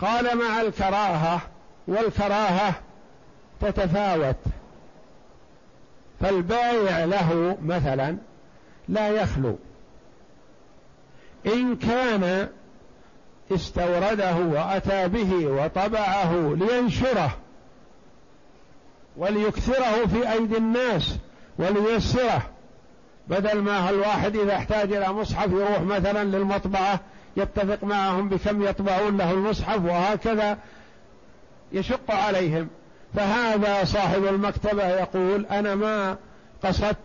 قال 0.00 0.38
مع 0.38 0.60
الكراهة 0.60 1.40
والكراهة 1.88 2.74
تتفاوت. 3.60 4.36
فالبايع 6.20 7.04
له 7.04 7.58
مثلا 7.62 8.16
لا 8.88 9.08
يخلو. 9.08 9.58
إن 11.46 11.76
كان 11.76 12.48
استورده 13.52 14.36
وأتى 14.36 15.08
به 15.08 15.46
وطبعه 15.46 16.54
لينشره 16.54 17.36
وليكثره 19.16 20.06
في 20.06 20.32
أيدي 20.32 20.56
الناس 20.56 21.16
ولييسره 21.58 22.42
بدل 23.28 23.58
ما 23.60 23.90
الواحد 23.90 24.36
إذا 24.36 24.54
احتاج 24.56 24.92
إلى 24.92 25.12
مصحف 25.12 25.50
يروح 25.52 25.80
مثلا 25.80 26.24
للمطبعة 26.24 27.00
يتفق 27.36 27.84
معهم 27.84 28.28
بكم 28.28 28.62
يطبعون 28.62 29.16
له 29.16 29.30
المصحف 29.30 29.84
وهكذا 29.84 30.58
يشق 31.72 32.10
عليهم. 32.10 32.68
فهذا 33.14 33.84
صاحب 33.84 34.24
المكتبة 34.24 34.88
يقول 34.88 35.46
أنا 35.46 35.74
ما 35.74 36.16
قصدت 36.64 36.96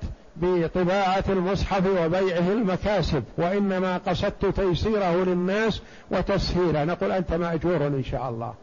بطباعة 0.41 1.23
المصحف 1.29 1.83
وبيعه 1.85 2.51
المكاسب 2.51 3.23
وإنما 3.37 3.97
قصدت 3.97 4.45
تيسيره 4.45 5.23
للناس 5.23 5.81
وتسهيله. 6.11 6.83
نقول 6.83 7.11
أنت 7.11 7.33
مأجور 7.33 7.87
إن 7.87 8.03
شاء 8.03 8.29
الله. 8.29 8.53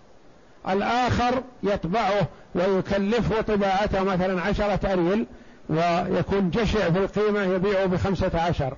الآخر 0.68 1.42
يطبعه 1.62 2.28
ويكلفه 2.54 3.40
طباعته 3.40 4.02
مثلا 4.02 4.42
عشرة 4.42 4.92
أريل 4.92 5.26
ويكون 5.68 6.50
جشع 6.50 6.90
في 6.90 6.98
القيمة 6.98 7.42
يبيعه 7.42 7.86
بخمسة 7.86 8.40
عشر. 8.40 8.76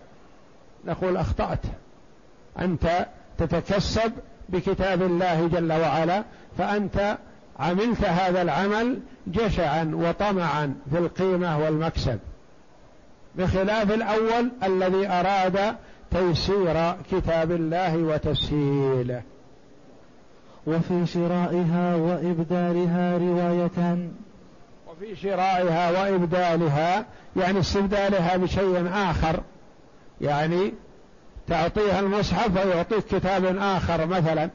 نقول 0.84 1.16
أخطأت. 1.16 1.62
أنت 2.58 3.06
تتكسب 3.38 4.12
بكتاب 4.48 5.02
الله 5.02 5.48
جل 5.48 5.72
وعلا 5.72 6.24
فأنت 6.58 7.18
عملت 7.58 8.04
هذا 8.04 8.42
العمل 8.42 8.98
جشعا 9.26 9.90
وطمعا 9.94 10.74
في 10.90 10.98
القيمة 10.98 11.58
والمكسب. 11.58 12.18
بخلاف 13.38 13.92
الأول 13.92 14.50
الذي 14.62 15.08
أراد 15.08 15.76
تيسير 16.10 16.92
كتاب 17.12 17.52
الله 17.52 17.96
وتسهيله 17.96 19.22
وفي 20.66 21.06
شرائها 21.06 21.94
وإبدالها 21.94 23.18
روايتان 23.18 24.12
وفي 24.90 25.16
شرائها 25.16 25.90
وإبدالها 25.90 27.06
يعني 27.36 27.60
استبدالها 27.60 28.36
بشيء 28.36 28.88
آخر. 28.94 29.40
يعني 30.20 30.74
تعطيها 31.46 32.00
المصحف 32.00 32.66
ويعطيك 32.66 33.04
كتاب 33.04 33.56
آخر 33.58 34.06
مثلا. 34.06 34.50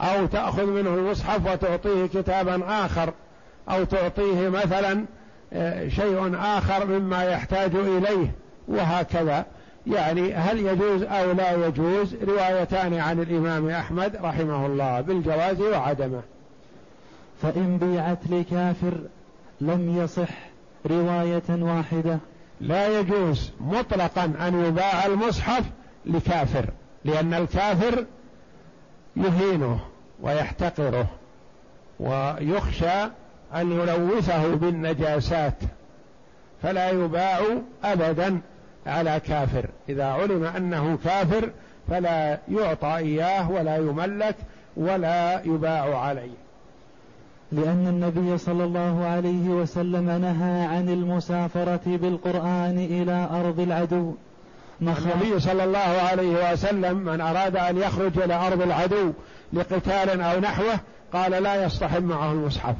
أو 0.00 0.26
تأخذ 0.26 0.66
منه 0.66 0.94
المصحف 0.94 1.52
وتعطيه 1.52 2.06
كتابا 2.06 2.84
آخر. 2.84 3.12
أو 3.70 3.84
تعطيه 3.84 4.48
مثلا 4.48 5.04
شيء 5.88 6.34
آخر 6.34 6.86
مما 6.86 7.24
يحتاج 7.24 7.74
إليه 7.74 8.32
وهكذا. 8.68 9.46
يعني 9.86 10.34
هل 10.34 10.58
يجوز 10.58 11.02
أو 11.02 11.32
لا 11.32 11.66
يجوز؟ 11.66 12.14
روايتان 12.14 12.94
عن 12.94 13.20
الإمام 13.20 13.68
أحمد 13.70 14.16
رحمه 14.16 14.66
الله 14.66 15.00
بالجواز 15.00 15.60
وعدمه. 15.60 16.22
فإن 17.42 17.78
بيعت 17.78 18.18
لكافر 18.30 18.94
لم 19.60 19.98
يصح 19.98 20.30
رواية 20.86 21.42
واحدة. 21.48 22.18
لا 22.60 22.98
يجوز 23.00 23.52
مطلقا 23.60 24.24
أن 24.24 24.64
يباع 24.64 25.06
المصحف 25.06 25.64
لكافر 26.06 26.66
لأن 27.04 27.34
الكافر 27.34 28.04
يهينه 29.16 29.80
ويحتقره 30.22 31.06
ويخشى 32.00 33.08
أن 33.54 33.72
يلوثه 33.72 34.54
بالنجاسات 34.54 35.54
فلا 36.62 36.90
يباع 36.90 37.40
ابدا 37.84 38.40
على 38.86 39.20
كافر. 39.20 39.66
إذا 39.88 40.04
علم 40.04 40.44
أنه 40.44 40.98
كافر 41.04 41.50
فلا 41.88 42.38
يعطى 42.48 42.96
إياه 42.96 43.50
ولا 43.50 43.76
يملك 43.76 44.36
ولا 44.76 45.42
يباع 45.44 45.98
عليه. 45.98 46.34
لأن 47.52 47.86
النبي 47.88 48.38
صلى 48.38 48.64
الله 48.64 49.04
عليه 49.04 49.48
وسلم 49.48 50.10
نهى 50.10 50.64
عن 50.64 50.88
المسافرة 50.88 51.80
بالقرآن 51.86 52.78
إلى 52.78 53.28
أرض 53.30 53.60
العدو. 53.60 54.14
النبي 54.82 55.40
صلى 55.40 55.64
الله 55.64 55.78
عليه 55.78 56.52
وسلم 56.52 56.96
من 56.96 57.20
أراد 57.20 57.56
أن 57.56 57.76
يخرج 57.76 58.18
إلى 58.18 58.34
أرض 58.34 58.62
العدو 58.62 59.12
لقتال 59.52 60.20
أو 60.20 60.40
نحوه 60.40 60.80
قال 61.12 61.42
لا 61.42 61.64
يصطحب 61.64 62.04
معه 62.04 62.32
المصحف. 62.32 62.74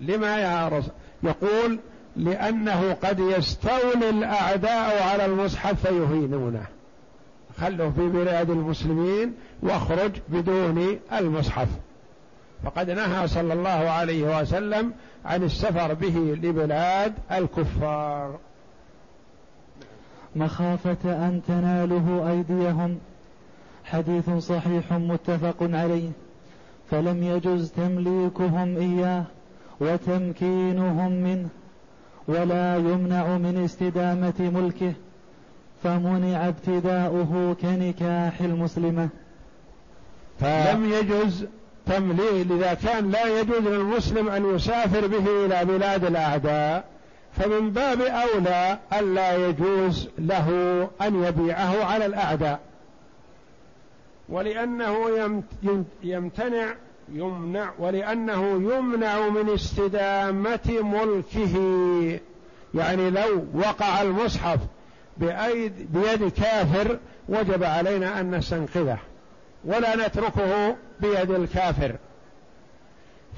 لما 0.00 0.38
يا 0.38 0.68
رسول 0.68 0.92
يقول 1.22 1.78
لأنه 2.16 2.92
قد 2.92 3.20
يستولي 3.20 4.10
الأعداء 4.10 5.02
على 5.02 5.24
المصحف 5.24 5.86
فيهينونه. 5.86 6.64
خله 7.58 7.90
في 7.90 8.08
بلاد 8.08 8.50
المسلمين 8.50 9.34
واخرج 9.62 10.10
بدون 10.28 10.98
المصحف. 11.12 11.68
فقد 12.64 12.90
نهى 12.90 13.28
صلى 13.28 13.52
الله 13.52 13.70
عليه 13.70 14.40
وسلم 14.40 14.92
عن 15.24 15.42
السفر 15.42 15.94
به 15.94 16.38
لبلاد 16.42 17.14
الكفار. 17.32 18.38
مخافة 20.36 21.28
أن 21.28 21.42
تناله 21.48 22.30
أيديهم. 22.30 22.98
حديث 23.84 24.30
صحيح 24.30 24.92
متفق 24.92 25.56
عليه. 25.60 26.10
فلم 26.90 27.22
يجز 27.22 27.70
تمليكهم 27.70 28.76
إياه. 28.76 29.24
وتمكينهم 29.80 31.12
منه 31.12 31.48
ولا 32.28 32.76
يمنع 32.76 33.38
من 33.38 33.64
استدامة 33.64 34.34
ملكه 34.40 34.92
فمنع 35.84 36.48
ابتداؤه 36.48 37.56
كنكاح 37.62 38.40
المسلمة. 38.40 39.08
فلم 40.40 40.92
يجز 40.92 41.46
تمليل 41.86 42.52
إذا 42.52 42.74
كان 42.74 43.10
لا 43.10 43.40
يجوز 43.40 43.58
للمسلم 43.58 44.28
أن 44.28 44.54
يسافر 44.54 45.06
به 45.06 45.46
إلى 45.46 45.64
بلاد 45.64 46.04
الأعداء 46.04 46.84
فمن 47.32 47.70
باب 47.70 48.00
أولى 48.00 48.78
ألا 48.92 49.48
يجوز 49.48 50.08
له 50.18 50.48
أن 51.02 51.24
يبيعه 51.24 51.84
على 51.84 52.06
الأعداء. 52.06 52.60
ولأنه 54.28 54.94
يمتنع 56.02 56.74
يمنع 57.12 57.72
ولأنه 57.78 58.74
يمنع 58.74 59.28
من 59.28 59.54
استدامة 59.54 60.80
ملكه. 60.82 61.56
يعني 62.74 63.10
لو 63.10 63.44
وقع 63.54 64.02
المصحف 64.02 64.58
بأيد 65.16 65.92
بيد 65.92 66.28
كافر 66.28 66.98
وجب 67.28 67.64
علينا 67.64 68.20
أن 68.20 68.34
نستنقذه 68.34 68.98
ولا 69.64 70.06
نتركه 70.06 70.76
بيد 71.00 71.30
الكافر. 71.30 71.96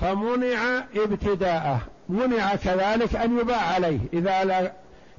فمنع 0.00 0.84
ابتداءه 0.96 1.80
منع 2.08 2.54
كذلك 2.54 3.16
أن 3.16 3.38
يباع 3.38 3.60
عليه. 3.74 3.98
إذا 4.12 4.44
لا, 4.44 4.72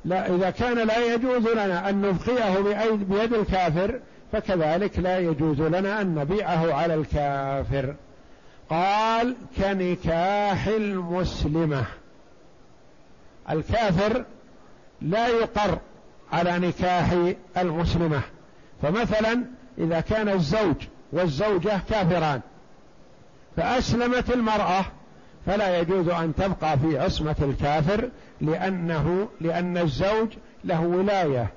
لا 0.05 0.35
إذا 0.35 0.49
كان 0.49 0.87
لا 0.87 1.13
يجوز 1.13 1.47
لنا 1.47 1.89
أن 1.89 2.01
نبقيه 2.01 2.59
بيد 2.91 3.33
الكافر 3.33 3.99
فكذلك 4.31 4.99
لا 4.99 5.19
يجوز 5.19 5.61
لنا 5.61 6.01
أن 6.01 6.15
نبيعه 6.15 6.73
على 6.73 6.93
الكافر. 6.93 7.95
قال 8.73 9.35
كنكاح 9.57 10.67
المسلمة. 10.67 11.85
الكافر 13.49 14.25
لا 15.01 15.27
يقر 15.27 15.79
على 16.31 16.59
نكاح 16.59 17.33
المسلمة. 17.57 18.21
فمثلا 18.81 19.45
إذا 19.77 19.99
كان 19.99 20.29
الزوج 20.29 20.75
والزوجة 21.11 21.81
كافران 21.89 22.41
فأسلمت 23.57 24.29
المرأة 24.33 24.85
فلا 25.45 25.79
يجوز 25.79 26.09
أن 26.09 26.35
تبقى 26.35 26.79
في 26.79 26.99
عصمة 26.99 27.35
الكافر 27.41 28.09
لأنه 28.41 29.29
لأن 29.41 29.77
الزوج 29.77 30.27
له 30.63 30.81
ولاية 30.81 31.47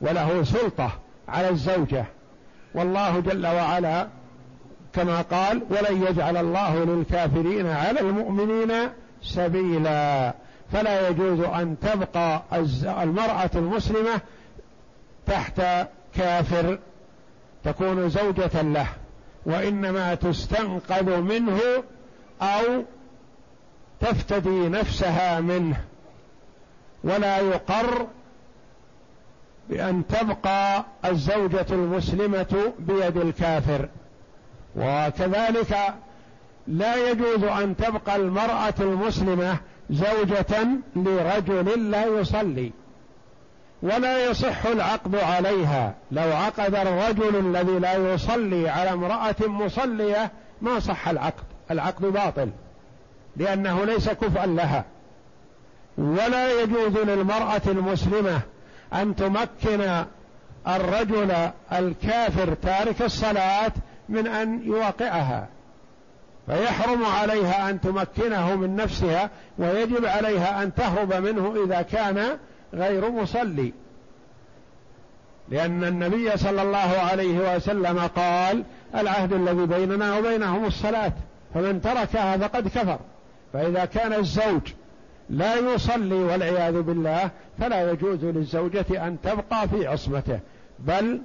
وله 0.00 0.44
سلطة 0.44 0.92
على 1.28 1.48
الزوجة. 1.48 2.04
والله 2.74 3.20
جل 3.20 3.46
وعلا 3.46 4.08
كما 4.94 5.22
قال 5.22 5.62
ولن 5.70 6.02
يجعل 6.02 6.36
الله 6.36 6.84
للكافرين 6.84 7.66
على 7.66 8.00
المؤمنين 8.00 8.72
سبيلا 9.22 10.34
فلا 10.72 11.08
يجوز 11.08 11.40
أن 11.40 11.76
تبقى 11.80 12.42
المرأة 13.02 13.50
المسلمة 13.54 14.20
تحت 15.26 15.62
كافر 16.14 16.78
تكون 17.64 18.08
زوجة 18.08 18.62
له 18.62 18.86
وإنما 19.46 20.14
تستنقذ 20.14 21.20
منه 21.20 21.60
أو 22.42 22.82
تفتدي 24.00 24.68
نفسها 24.68 25.40
منه. 25.40 25.76
ولا 27.04 27.38
يقر 27.38 28.06
بأن 29.68 30.06
تبقى 30.06 30.84
الزوجة 31.04 31.66
المسلمة 31.70 32.72
بيد 32.78 33.16
الكافر. 33.16 33.88
وكذلك 34.76 35.76
لا 36.66 37.10
يجوز 37.10 37.44
أن 37.44 37.76
تبقى 37.76 38.16
المرأة 38.16 38.74
المسلمة 38.80 39.56
زوجة 39.90 40.68
لرجل 40.96 41.90
لا 41.90 42.06
يصلي 42.06 42.72
ولا 43.82 44.30
يصح 44.30 44.66
العقد 44.66 45.14
عليها. 45.16 45.94
لو 46.12 46.32
عقد 46.36 46.74
الرجل 46.74 47.36
الذي 47.36 47.78
لا 47.78 48.14
يصلي 48.14 48.68
على 48.68 48.92
امرأة 48.92 49.34
مصلية 49.40 50.30
ما 50.62 50.80
صح 50.80 51.08
العقد 51.08 51.44
العقد 51.70 52.04
باطل 52.04 52.50
لأنه 53.36 53.84
ليس 53.84 54.08
كفءا 54.08 54.46
لها. 54.46 54.84
ولا 55.98 56.62
يجوز 56.62 56.96
للمرأة 56.96 57.62
المسلمة 57.66 58.40
أن 58.92 59.16
تمكن 59.16 60.04
الرجل 60.68 61.34
الكافر 61.72 62.54
تارك 62.54 63.02
الصلاة 63.02 63.72
من 64.08 64.26
أن 64.26 64.62
يواقعها 64.64 65.48
فيحرم 66.46 67.04
عليها 67.04 67.70
أن 67.70 67.80
تمكنه 67.80 68.54
من 68.56 68.76
نفسها 68.76 69.30
ويجب 69.58 70.06
عليها 70.06 70.62
أن 70.62 70.74
تهرب 70.74 71.14
منه 71.14 71.64
إذا 71.64 71.82
كان 71.82 72.38
غير 72.74 73.10
مصلي. 73.10 73.72
لأن 75.48 75.84
النبي 75.84 76.36
صلى 76.36 76.62
الله 76.62 76.78
عليه 76.78 77.56
وسلم 77.56 77.98
قال 77.98 78.64
العهد 78.94 79.32
الذي 79.32 79.66
بيننا 79.66 80.18
وبينهم 80.18 80.64
الصلاة 80.64 81.12
فمن 81.54 81.80
تركها 81.80 82.36
فقد 82.36 82.68
كفر. 82.68 82.98
فإذا 83.52 83.84
كان 83.84 84.12
الزوج 84.12 84.72
لا 85.30 85.56
يصلي 85.56 86.14
والعياذ 86.14 86.82
بالله 86.82 87.30
فلا 87.58 87.90
يجوز 87.90 88.24
للزوجة 88.24 89.06
أن 89.06 89.16
تبقى 89.22 89.68
في 89.68 89.86
عصمته 89.86 90.40
بل 90.78 91.20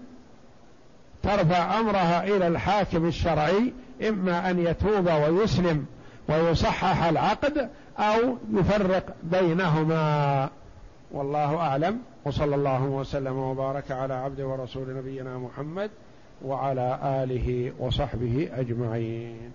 ترفع 1.24 1.80
أمرها 1.80 2.24
إلى 2.24 2.47
الحاكم 2.47 3.07
الشرعي 3.07 3.74
إما 4.09 4.49
أن 4.49 4.59
يتوب 4.59 5.07
ويسلم 5.07 5.86
ويصحح 6.30 7.03
العقد 7.03 7.70
أو 7.99 8.38
يفرق 8.53 9.15
بينهما. 9.24 10.49
والله 11.11 11.57
أعلم. 11.57 11.99
وصلى 12.26 12.55
الله 12.55 12.84
وسلم 12.84 13.38
وبارك 13.38 13.91
على 13.91 14.13
عبد 14.13 14.41
ورسول 14.41 14.97
نبينا 14.97 15.38
محمد 15.38 15.89
وعلى 16.45 16.99
آله 17.03 17.72
وصحبه 17.80 18.49
أجمعين. 18.53 19.51